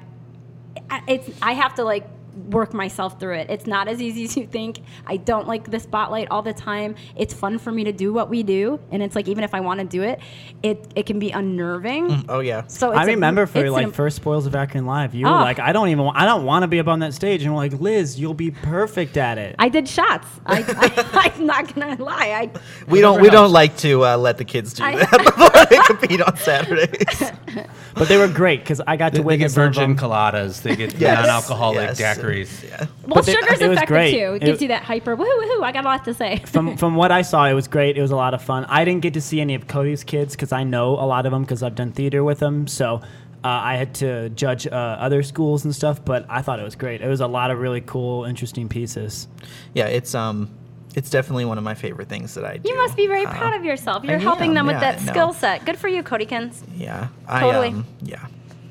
[1.08, 2.06] it's I have to like
[2.50, 3.50] work myself through it.
[3.50, 4.80] It's not as easy as you think.
[5.06, 6.94] I don't like the spotlight all the time.
[7.16, 9.60] It's fun for me to do what we do, and it's like even if I
[9.60, 10.20] want to do it,
[10.62, 12.24] it it can be unnerving.
[12.28, 12.66] Oh yeah.
[12.66, 15.26] So it's I a- remember for it's like an- first spoils of Akron Live, you
[15.26, 15.36] were Oh.
[15.36, 17.58] like, I don't even, I don't want to be up on that stage, and we're
[17.58, 19.56] like, Liz, you'll be perfect at it.
[19.58, 20.26] I did shots.
[20.46, 22.30] I, I, I'm not gonna lie.
[22.30, 22.50] I
[22.90, 23.32] We don't we helps.
[23.42, 27.32] don't like to uh, let the kids do I- that before they compete on Saturdays.
[27.94, 30.62] but they were great because I got They, to they get virgin coladas.
[30.62, 31.98] They get Yes, non-alcoholic yes.
[32.22, 32.68] Daiquiris.
[32.68, 32.86] Yeah.
[33.06, 34.10] well, But they- sugar's it effective great.
[34.12, 34.32] too.
[34.34, 35.62] It It- gives you that hyper woohoo woohoo.
[35.62, 36.38] I got a lot to say.
[36.46, 37.96] from from what I saw, it was great.
[37.96, 38.64] It was a lot of fun.
[38.68, 41.32] I didn't get to see any of Cody's kids because I know a lot of
[41.32, 42.66] them because I've done theater with them.
[42.66, 42.96] So
[43.42, 46.04] uh, I had to judge uh, other schools and stuff.
[46.04, 47.00] But I thought it was great.
[47.00, 49.28] It was a lot of really cool, interesting pieces.
[49.74, 50.50] Yeah, it's um
[50.94, 52.68] it's definitely one of my favorite things that I do.
[52.68, 54.02] You must be very Uh, proud of yourself.
[54.04, 55.12] You're I helping am, them with yeah, that no.
[55.12, 55.64] skill set.
[55.64, 56.62] Good for you, Codykins.
[56.76, 57.08] Yeah.
[57.28, 57.68] I Totally.
[57.68, 58.26] um yeah.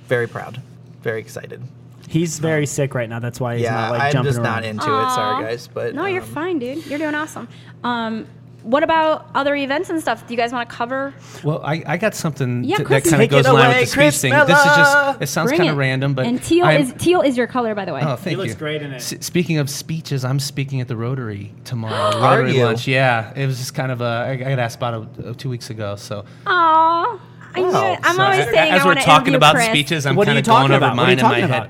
[0.07, 0.61] Very proud.
[1.01, 1.61] Very excited.
[2.09, 3.19] He's very sick right now.
[3.19, 4.69] That's why he's yeah, not like I'm jumping just not around.
[4.69, 5.09] into it.
[5.11, 5.41] Sorry Aw.
[5.41, 6.85] guys, but no, you're um, fine, dude.
[6.87, 7.47] You're doing awesome.
[7.83, 8.25] Um,
[8.63, 10.27] what about other events and stuff?
[10.27, 11.13] Do you guys want to cover?
[11.45, 13.67] Well, I, I got something Yeah, t- Chris, that kind of take it goes along
[13.67, 14.47] away, with the Chris speech thing.
[14.47, 15.79] This is just it sounds Bring kind of it.
[15.79, 18.01] random, but and teal I'm- is teal is your color, by the way.
[18.03, 18.55] Oh, thank looks you.
[18.55, 18.95] great in it.
[18.97, 21.93] S- speaking of speeches, I'm speaking at the Rotary tomorrow.
[22.17, 22.65] Are Rotary you?
[22.65, 22.85] lunch.
[22.87, 24.03] Yeah, it was just kind of a.
[24.03, 25.95] I I got asked about it uh, two weeks ago.
[25.95, 27.19] So, Aw,
[27.55, 27.93] I knew Wow.
[27.93, 27.99] it.
[28.03, 29.67] I'm So always a- saying as I we're wanna talking interview about Chris.
[29.67, 30.97] speeches, I'm What are kind you of going talking over about?
[30.97, 31.69] What are you mine in my talking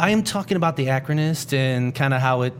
[0.00, 2.54] I am talking about the Akronist and kind of how it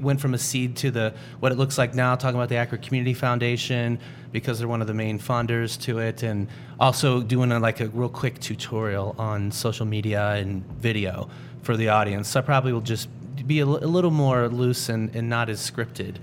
[0.00, 2.16] went from a seed to the what it looks like now.
[2.16, 4.00] Talking about the Akron Community Foundation
[4.32, 6.48] because they're one of the main funders to it, and
[6.80, 11.30] also doing a, like a real quick tutorial on social media and video
[11.62, 12.26] for the audience.
[12.26, 13.08] So I probably will just
[13.46, 16.16] be a, a little more loose and, and not as scripted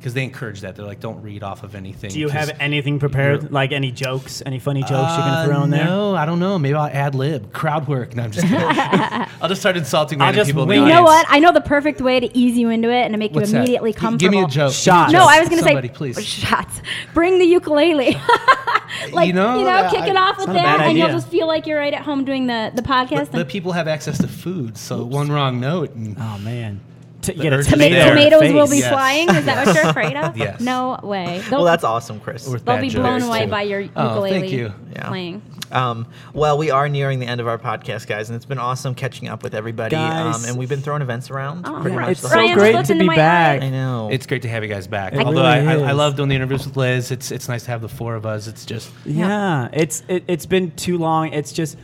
[0.00, 0.76] because they encourage that.
[0.76, 2.08] They're like, don't read off of anything.
[2.10, 3.52] Do you have anything prepared?
[3.52, 5.84] Like any jokes, any funny jokes you're gonna uh, throw in there?
[5.84, 6.58] No, I don't know.
[6.58, 8.16] Maybe I'll ad lib, crowd work.
[8.16, 8.58] No, I'm just kidding.
[9.42, 10.62] I'll just start insulting I'll random just people.
[10.62, 10.88] in the You it.
[10.88, 11.26] know what?
[11.28, 13.52] I know the perfect way to ease you into it and to make What's you
[13.52, 13.58] that?
[13.58, 14.32] immediately G- comfortable.
[14.32, 14.72] Give me a joke.
[14.72, 15.12] Shots.
[15.12, 16.24] No, I was gonna Somebody, say please.
[16.24, 16.80] shots.
[17.12, 18.16] Bring the ukulele.
[19.12, 21.78] like You know, uh, kick it off with that, and you'll just feel like you're
[21.78, 23.30] right at home doing the the podcast.
[23.30, 25.94] But, but people have access to food, so one wrong note.
[25.94, 26.80] And Oh man,
[27.22, 28.08] T- The get a tomato there.
[28.10, 28.88] in the tomatoes will be Yes.
[28.92, 29.28] flying.
[29.28, 30.36] Is that what you're afraid of?
[30.40, 30.60] Yes.
[30.60, 31.42] No way.
[31.50, 32.46] They'll, Well, that's awesome, Chris.
[32.48, 33.50] With they'll bad be jokes, blown away too.
[33.50, 34.72] by your Oh, ukulele thank you.
[34.92, 35.08] Yeah.
[35.08, 35.42] playing.
[35.72, 38.94] Um, well, we are nearing the end of our podcast, guys, and it's been awesome
[38.94, 39.94] catching up with everybody.
[39.94, 40.34] Guys.
[40.34, 42.84] Um, and we've been throwing events around Oh, pretty Yeah, much it's so Ryan's great
[42.86, 43.62] to be back.
[43.62, 43.66] eye.
[43.66, 44.08] I know.
[44.10, 45.12] It's great to have you guys back.
[45.12, 47.10] It Although really I, I, I love doing the interviews with Liz.
[47.12, 48.46] It's it's nice to have the four of us.
[48.48, 51.32] It's just Yeah, it's it, it's been too long.
[51.32, 51.76] It's just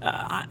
[0.00, 0.44] uh,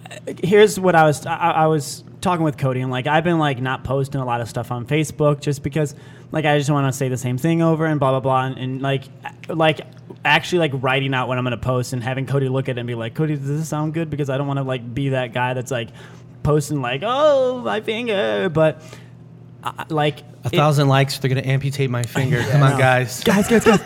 [0.43, 3.61] here's what I was I, I was talking with Cody and like I've been like
[3.61, 5.93] not posting a lot of stuff on Facebook just because
[6.31, 8.57] like I just want to say the same thing over and blah blah blah and,
[8.57, 9.03] and like
[9.47, 9.81] like
[10.25, 12.87] actually like writing out what I'm gonna post and having Cody look at it and
[12.87, 15.31] be like Cody does this sound good because I don't want to like be that
[15.31, 15.89] guy that's like
[16.43, 18.81] posting like oh my finger but
[19.63, 21.17] uh, like a it- thousand likes.
[21.19, 22.41] They're gonna amputate my finger.
[22.43, 23.23] Come on, guys.
[23.23, 23.81] guys guys guys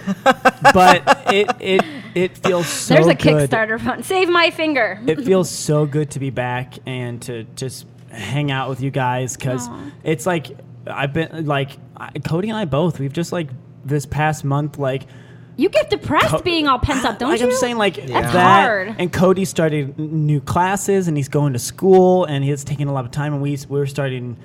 [0.74, 1.82] but it it
[2.14, 3.50] it feels so There's a good.
[3.50, 4.06] Kickstarter fund.
[4.06, 5.02] Save my finger.
[5.08, 9.36] it feels so good to be back and to just hang out with you guys
[9.36, 9.70] because
[10.04, 10.52] it's like
[10.88, 13.50] I've been like I- Cody and I both we've just like
[13.86, 15.04] this past month like
[15.58, 17.48] You get depressed Co- being all pent up, don't like you?
[17.48, 18.96] I'm saying like That's that hard.
[18.98, 22.94] and Cody started n- new classes and he's going to school and he's taking a
[22.94, 24.38] lot of time and we we're starting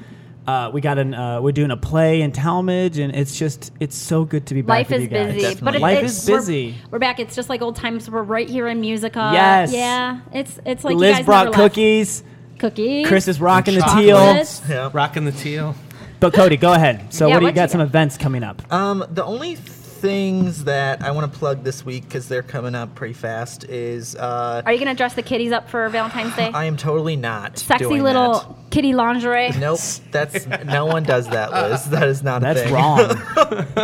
[0.47, 3.97] uh, we got an uh, we're doing a play in Tallmadge and it's just it's
[3.97, 5.27] so good to be back Life with is you guys.
[5.35, 5.65] busy, Definitely.
[5.65, 6.75] but it, Life it's, is we're- busy.
[6.93, 7.19] We're, back.
[7.19, 8.09] It's just like old times.
[8.09, 9.31] We're right here in Musica.
[9.33, 9.73] Yes.
[9.73, 10.21] Yeah.
[10.33, 11.75] It's it's like you Liz guys brought never left.
[11.75, 12.23] cookies.
[12.59, 13.07] Cookies.
[13.07, 14.17] Chris is rocking the teal.
[14.17, 14.63] Chocolates.
[14.69, 14.91] Yeah.
[14.93, 15.75] Rocking the teal.
[16.21, 17.13] But Cody, go ahead.
[17.13, 17.63] So Yeah, what do you what got?
[17.65, 17.87] you Some got?
[17.89, 18.73] events coming up.
[18.73, 22.95] Um, the only things that I want to plug this week because they're coming up
[22.95, 26.51] pretty fast is uh, Are you gonna dress the kitties up for Valentine's Day?
[26.53, 28.71] I am totally not Sexy doing little that.
[28.71, 29.51] kitty lingerie.
[29.59, 29.81] Nope,
[30.11, 31.85] that's no one does that, Liz.
[31.91, 32.75] That is not a That's thing.
[32.75, 32.99] wrong.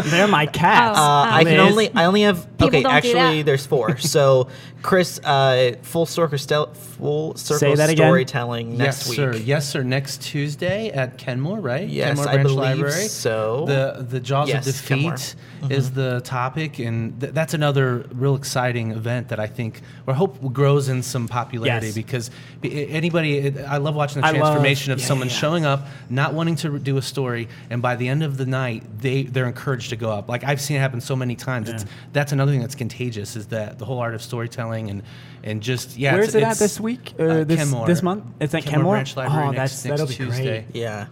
[0.10, 0.98] They're my cats.
[0.98, 1.02] Oh.
[1.02, 1.70] Uh, I can Liz.
[1.72, 2.82] only I only have People okay.
[2.82, 3.46] don't do Actually, that.
[3.46, 3.96] there's four.
[3.98, 4.48] So,
[4.83, 8.05] Chris, uh, full circle stel- full circle Say that again.
[8.05, 9.16] storytelling next yes, week.
[9.16, 9.37] sir.
[9.37, 9.83] Yes, sir.
[9.83, 11.89] Next Tuesday at Kenmore, right?
[11.89, 13.07] Yes, Kenmore I Branch believe Library.
[13.09, 13.64] so.
[13.66, 15.12] The the Jaws Yes, of Kenmore.
[15.12, 15.37] Defeat
[15.70, 20.53] is the topic, and th- that's another real exciting event that I think or hope
[20.53, 21.95] grows in some popularity Yes.
[21.95, 22.30] because
[22.61, 23.39] be- anybody.
[23.39, 25.35] It, I love watching the I love- transformation of yeah, someone yeah.
[25.35, 28.83] showing up, not wanting to do a story, and by the end of the night,
[28.99, 30.28] they they're encouraged to go up.
[30.28, 31.68] Like I've seen it happen so many times.
[31.68, 35.02] It's that's another thing that's contagious is that the whole art of storytelling and
[35.44, 36.12] and just yeah.
[36.12, 37.14] Where it's- is it at this week?
[37.18, 37.86] uh, or this, Kenmore.
[37.86, 38.24] this month?
[38.40, 38.94] It's at Kenmore Kenmore.
[38.94, 40.44] Branch Library oh, next- that's next that'll be Tuesday.
[40.72, 40.76] great.
[40.82, 41.06] Yeah.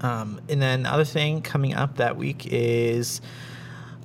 [0.00, 3.20] Um, and then other thing coming up that week is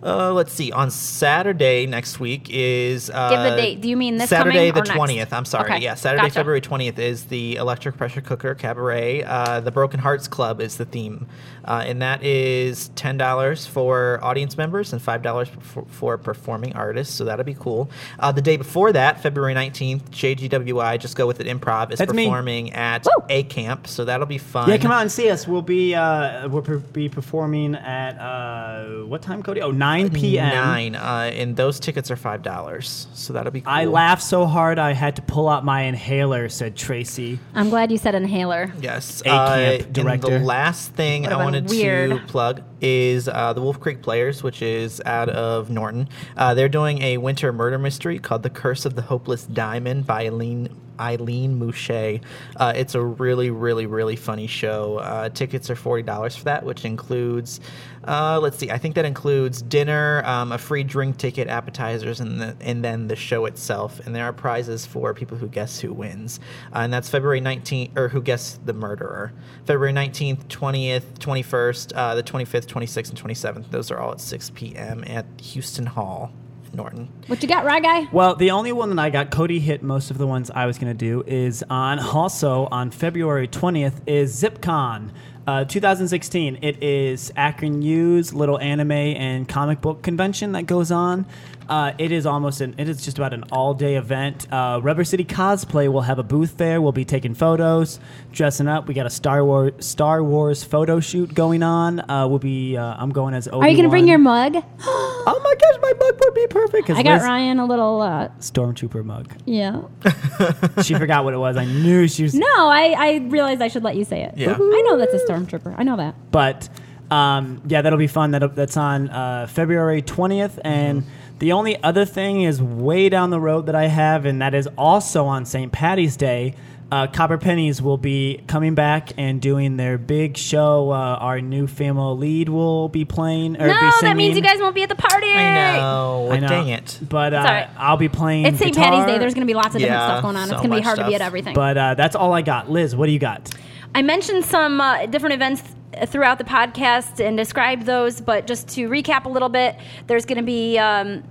[0.03, 0.71] Uh, let's see.
[0.71, 3.81] On Saturday next week is uh, Give the date.
[3.81, 4.95] Do you mean this Saturday coming the or next?
[4.95, 5.33] twentieth?
[5.33, 5.71] I'm sorry.
[5.71, 6.33] Okay, Yeah, Saturday, gotcha.
[6.35, 9.23] February twentieth is the Electric Pressure Cooker Cabaret.
[9.23, 11.25] Uh, the Broken Hearts Club is the theme,
[11.65, 16.73] uh, and that is ten dollars for audience members and five dollars for, for performing
[16.75, 17.15] artists.
[17.15, 17.89] So that'll be cool.
[18.19, 21.47] Uh, the day before that, February nineteenth, JGWI, just go with it.
[21.47, 22.25] Improv is That's me.
[22.25, 23.25] performing at Woo!
[23.29, 24.69] A Camp, so that'll be fun.
[24.69, 25.47] Yeah, come out and see us.
[25.47, 29.61] We'll be uh, we'll per- be performing at uh, what time, Cody?
[29.63, 30.49] Oh, 9 p.m.
[30.49, 33.61] Nine, uh, and those tickets are five dollars, so that'll be.
[33.61, 33.71] cool.
[33.71, 36.49] I laughed so hard I had to pull out my inhaler.
[36.49, 37.39] Said Tracy.
[37.53, 38.71] I'm glad you said inhaler.
[38.81, 39.21] Yes.
[39.21, 43.53] A camp uh, And the last thing Would've I been wanted to plug is uh,
[43.53, 46.09] the Wolf Creek Players, which is out of Norton.
[46.35, 50.25] Uh, they're doing a winter murder mystery called The Curse of the Hopeless Diamond by
[50.25, 50.69] Eileen.
[50.99, 52.19] Eileen Mouche.
[52.55, 54.97] Uh, it's a really, really, really funny show.
[54.97, 57.59] Uh, tickets are forty dollars for that, which includes,
[58.05, 62.41] uh, let's see, I think that includes dinner, um, a free drink ticket, appetizers, and
[62.41, 63.99] the, and then the show itself.
[64.07, 66.39] And there are prizes for people who guess who wins,
[66.73, 69.33] uh, and that's February nineteenth, or who guess the murderer.
[69.65, 73.71] February nineteenth, twentieth, twenty first, uh, the twenty fifth, twenty sixth, and twenty seventh.
[73.71, 75.03] Those are all at six p.m.
[75.07, 76.31] at Houston Hall,
[76.73, 77.09] Norton.
[77.27, 78.07] What you got, Rye Guy?
[78.11, 80.77] Well, the only one that I got, Cody hit most of the ones I was
[80.77, 85.11] going to do, is on also on February 20th is ZipCon.
[85.47, 86.59] Uh, 2016.
[86.61, 91.25] It is Akron U's little anime and comic book convention that goes on.
[91.69, 92.75] Uh, it is almost an.
[92.77, 94.47] It is just about an all-day event.
[94.51, 96.79] Uh, Rubber City Cosplay will have a booth there.
[96.81, 97.99] We'll be taking photos,
[98.31, 98.87] dressing up.
[98.87, 101.99] We got a Star Wars Star Wars photo shoot going on.
[102.09, 102.77] Uh, we'll be.
[102.77, 103.47] Uh, I'm going as.
[103.47, 103.63] Obi-Wan.
[103.65, 104.55] Are you gonna bring your mug?
[105.29, 106.89] Oh my gosh, my mug would be perfect.
[106.89, 107.99] I got Liz- Ryan a little.
[108.01, 109.29] uh Stormtrooper mug.
[109.45, 109.81] Yeah.
[110.83, 111.57] She forgot what it was.
[111.57, 112.33] I knew she was.
[112.33, 114.37] No, I I realized I should let you say it.
[114.37, 114.53] Yeah.
[114.57, 115.75] I know that's a stormtrooper.
[115.77, 116.15] I know that.
[116.31, 116.69] But
[117.11, 118.31] um, yeah, that'll be fun.
[118.31, 121.03] That that's on uh, February twentieth, and
[121.39, 124.67] the only other thing is way down the road that I have, and that is
[124.77, 125.71] also on St.
[125.71, 126.55] Patty's Day.
[126.89, 130.89] Uh, Copper Pennies will be coming back and doing their big show.
[130.91, 133.57] Uh, our new female lead will be playing.
[133.61, 135.27] Or no, be that means you guys won't be at the party.
[135.33, 136.29] I know.
[136.31, 136.47] I know.
[136.47, 136.97] Dang it.
[137.01, 137.69] But uh, It's all right.
[137.77, 138.45] I'll be playing.
[138.45, 138.73] It's St.
[138.73, 139.17] Patty's Day.
[139.17, 140.47] There's going to be lots of different Yeah, stuff going on.
[140.47, 141.53] so it's going to be much hard to be at everything.
[141.53, 142.71] But uh, that's all I got.
[142.71, 143.53] Liz, what do you got?
[143.93, 145.61] I mentioned some uh, different events
[146.07, 149.77] throughout the podcast and describe those, but just to recap a little bit,
[150.07, 151.23] there's going to be um,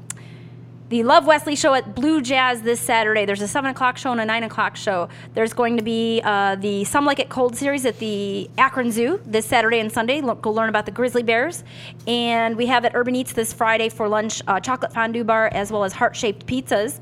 [0.88, 3.24] the Love Wesley show at Blue Jazz this Saturday.
[3.24, 5.08] There's a 7 o'clock show and a 9 o'clock show.
[5.34, 9.20] There's going to be uh, the Some Like It Cold series at the Akron Zoo
[9.26, 10.20] this Saturday and Sunday.
[10.20, 11.64] Go learn about the grizzly bears.
[12.06, 15.72] And we have at Urban Eats this Friday for lunch uh, chocolate fondue bar as
[15.72, 17.00] well as heart shaped pizzas.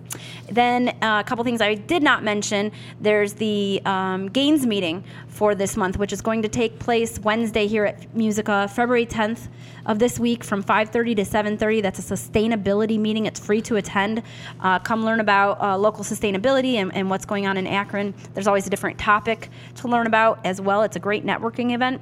[0.50, 2.72] Then uh, a couple things I did not mention.
[3.00, 7.66] There's the um, GAINS meeting for this month, which is going to take place Wednesday
[7.66, 9.48] here at Musica, February 10th
[9.86, 13.26] of this week from 5.30 to 7.30 that's a sustainability meeting.
[13.26, 14.22] It's free to attend.
[14.60, 18.14] Uh, come learn about uh, local sustainability and, and what's going on in akron.
[18.32, 20.82] There's always a different topic to learn about as well.
[20.82, 22.00] It's a great networking event.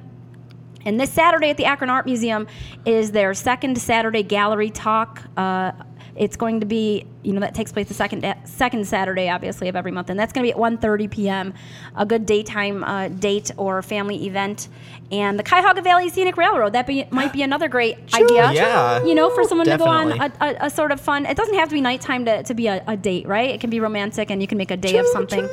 [0.85, 2.47] And this Saturday at the Akron Art Museum
[2.85, 5.21] is their second Saturday gallery talk.
[5.37, 5.71] Uh,
[6.15, 9.75] it's going to be, you know, that takes place the second second Saturday, obviously, of
[9.75, 11.53] every month, and that's going to be at 1:30 p.m.
[11.95, 14.67] A good daytime uh, date or family event.
[15.11, 18.51] And the Cuyahoga Valley Scenic Railroad that be, might be another great idea.
[18.51, 19.03] Yeah.
[19.03, 21.25] you know, for someone to go on a, a, a sort of fun.
[21.25, 23.49] It doesn't have to be nighttime to, to be a, a date, right?
[23.49, 25.47] It can be romantic, and you can make a day of something.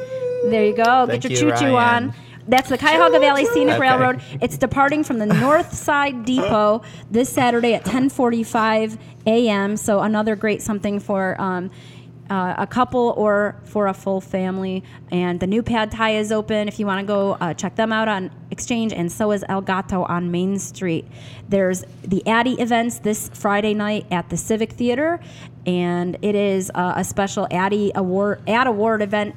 [0.44, 1.06] There you go.
[1.06, 2.04] Thank Get you, your choo choo Ryan.
[2.10, 2.14] on.
[2.48, 3.80] That's the Cuyahoga Valley Scenic Okay.
[3.80, 4.20] Railroad.
[4.40, 9.76] It's departing from the North Side Depot this Saturday at 10:45 a.m.
[9.76, 11.70] So another great something for um,
[12.30, 14.82] uh, a couple or for a full family.
[15.10, 17.92] And the new Pad Thai is open if you want to go uh, check them
[17.92, 21.06] out on Exchange, and so is El Gato on Main Street.
[21.48, 25.20] There's the Addy events this Friday night at the Civic Theater,
[25.66, 29.36] and it is uh, a special Addy Award Ad Award event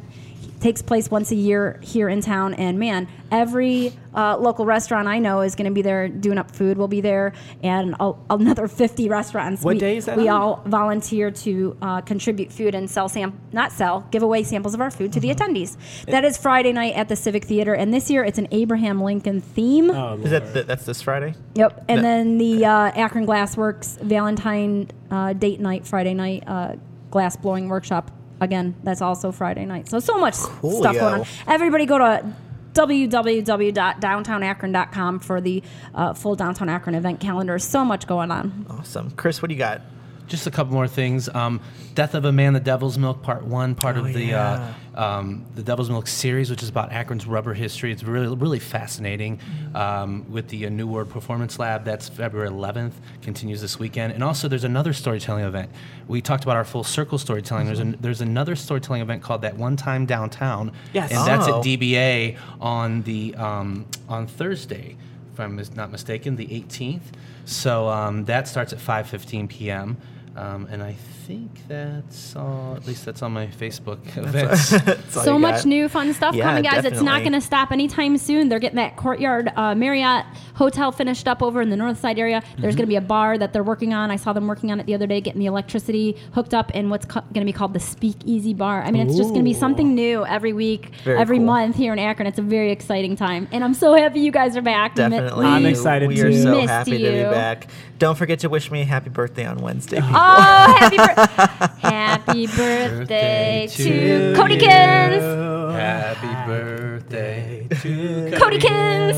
[0.64, 5.20] takes place once a year here in town and man every uh, local restaurant i
[5.20, 8.68] know is going to be there doing up food We'll be there and a- another
[8.70, 10.41] 50 restaurants What we, day is that we on?
[10.41, 14.80] all volunteer to uh, contribute food and sell sam not sell give away samples of
[14.82, 15.51] our food to the Mm-hmm.
[15.53, 19.01] attendees that is friday night at the civic theater and this year it's an abraham
[19.01, 21.34] lincoln theme Oh, Is that the, that's this Friday?
[21.55, 21.86] Yep.
[21.89, 22.07] And No.
[22.07, 26.76] then the uh, Akron Glassworks Valentine uh, date night, Friday night uh,
[27.11, 28.09] glass blowing workshop.
[28.44, 29.88] Again, that's also Friday night.
[29.88, 31.26] So, so much stuff going on.
[31.48, 32.36] Everybody go to
[32.74, 35.64] www.downtownakron.com for the
[35.96, 37.58] uh, full Downtown Akron event calendar.
[37.60, 38.66] So much going on.
[38.70, 39.12] Awesome.
[39.12, 39.80] Chris, what do you got?
[40.28, 41.28] Just a couple more things.
[41.30, 41.59] Um,
[41.95, 44.74] Death of a Man, The Devil's Milk, Part One, part Oh, of the yeah.
[44.95, 47.91] uh, um, the Devil's Milk series, which is about Akron's rubber history.
[47.91, 49.39] It's really really fascinating.
[49.76, 54.13] Um, with the uh, New World Performance Lab, that's February 11th, continues this weekend.
[54.13, 55.69] And also, there's another storytelling event.
[56.07, 57.65] We talked about our full circle storytelling.
[57.67, 60.71] There's an, there's another storytelling event called That One Time Downtown.
[60.93, 61.11] Yes.
[61.11, 61.59] and that's Oh.
[61.59, 64.95] at DBA on the um, on Thursday,
[65.34, 67.01] if I'm not mistaken, the 18th.
[67.45, 69.97] So um, that starts at 5:15 p.m.
[70.36, 70.94] Um, and I
[71.26, 74.69] think that's all, at least that's on my Facebook events.
[74.71, 75.65] That's so much got.
[75.65, 76.84] new fun stuff Yeah, coming, guys.
[76.86, 78.49] It's not going to stop anytime soon.
[78.49, 82.41] They're getting that Courtyard uh, Marriott Hotel finished up over in the North Side area.
[82.41, 82.61] Mm-hmm.
[82.61, 84.11] There's going to be a bar that they're working on.
[84.11, 86.89] I saw them working on it the other day, getting the electricity hooked up in
[86.89, 88.84] what's co- going to be called the Speakeasy Bar.
[88.84, 91.45] I mean, it's just going to be something new every week, Very every cool.
[91.47, 92.28] month here in Akron.
[92.28, 94.95] It's a very exciting time, and I'm so happy you guys are back.
[94.95, 95.45] Definitely.
[95.45, 97.67] I'm we- excited We are so Missed happy to be back.
[97.99, 99.95] Don't forget to wish me a happy birthday on Wednesday.
[99.97, 100.11] people.
[100.13, 101.12] Oh, happy, bir-
[101.80, 105.74] happy birthday to to Codykins!
[105.74, 109.18] Happy birthday to Codykins!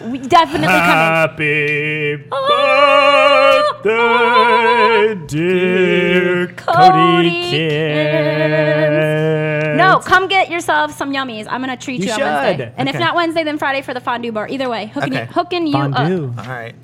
[0.10, 0.82] we definitely coming.
[0.82, 5.26] Happy Oh, birthday, oh.
[5.26, 8.86] dear Cody Cody Kins.
[9.78, 11.46] No, come get yourself some yummies.
[11.48, 12.24] I'm gonna treat you, You on should.
[12.24, 12.72] Wednesday.
[12.76, 14.48] And if not Wednesday, then Friday for the fondue bar.
[14.48, 15.22] Either way, hooking, Okay.
[15.22, 16.32] you, hooking you Fondue.
[16.36, 16.48] up.
[16.48, 16.74] All right.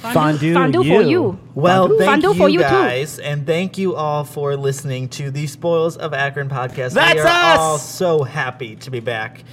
[0.00, 1.08] Fondue Fondue for you.
[1.08, 1.38] you.
[1.54, 1.98] Well, Fondue.
[1.98, 2.64] thank Fondue you, for you, too.
[2.64, 6.94] guys, and thank you all for listening to the Spoils of Akron podcast.
[6.94, 7.58] That's we are us!
[7.58, 9.44] all so happy to be back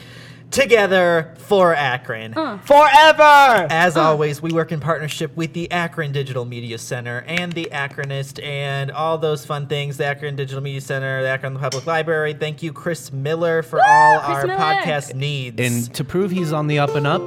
[0.50, 2.34] together for Akron.
[2.34, 2.58] Uh.
[2.60, 3.68] Forever.
[3.70, 8.42] As always, we work in partnership with the Akron Digital Media Center and the Akronist
[8.44, 9.98] and all those fun things.
[9.98, 12.34] The Akron Digital Media Center, the Akron Public Library.
[12.34, 14.60] Thank you, Chris Miller, for all Chris our Miller.
[14.60, 15.60] podcast needs.
[15.60, 17.22] And to prove he's on the up and up,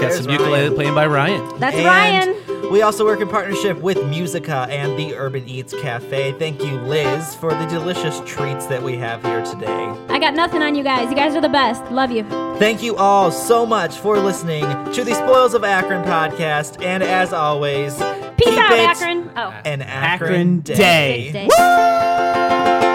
[0.00, 0.74] got There's some ukulele Ryan.
[0.74, 1.58] playing by Ryan.
[1.58, 2.70] That's And Ryan.
[2.70, 6.32] We also work in partnership with Musica and the Urban Eats Cafe.
[6.32, 9.86] Thank you, Liz, for the delicious treats that we have here today.
[10.08, 11.08] I got nothing on you guys.
[11.08, 11.84] You guys are the best.
[11.92, 12.24] Love you.
[12.58, 16.82] Thank you all so much for listening to the Spoils of Akron podcast.
[16.82, 17.94] And as always,
[18.36, 19.30] Peace keep out, it Akron.
[19.36, 19.50] Oh.
[19.64, 21.30] An Akron, Akron day.
[21.30, 21.48] day.
[21.48, 22.85] Day.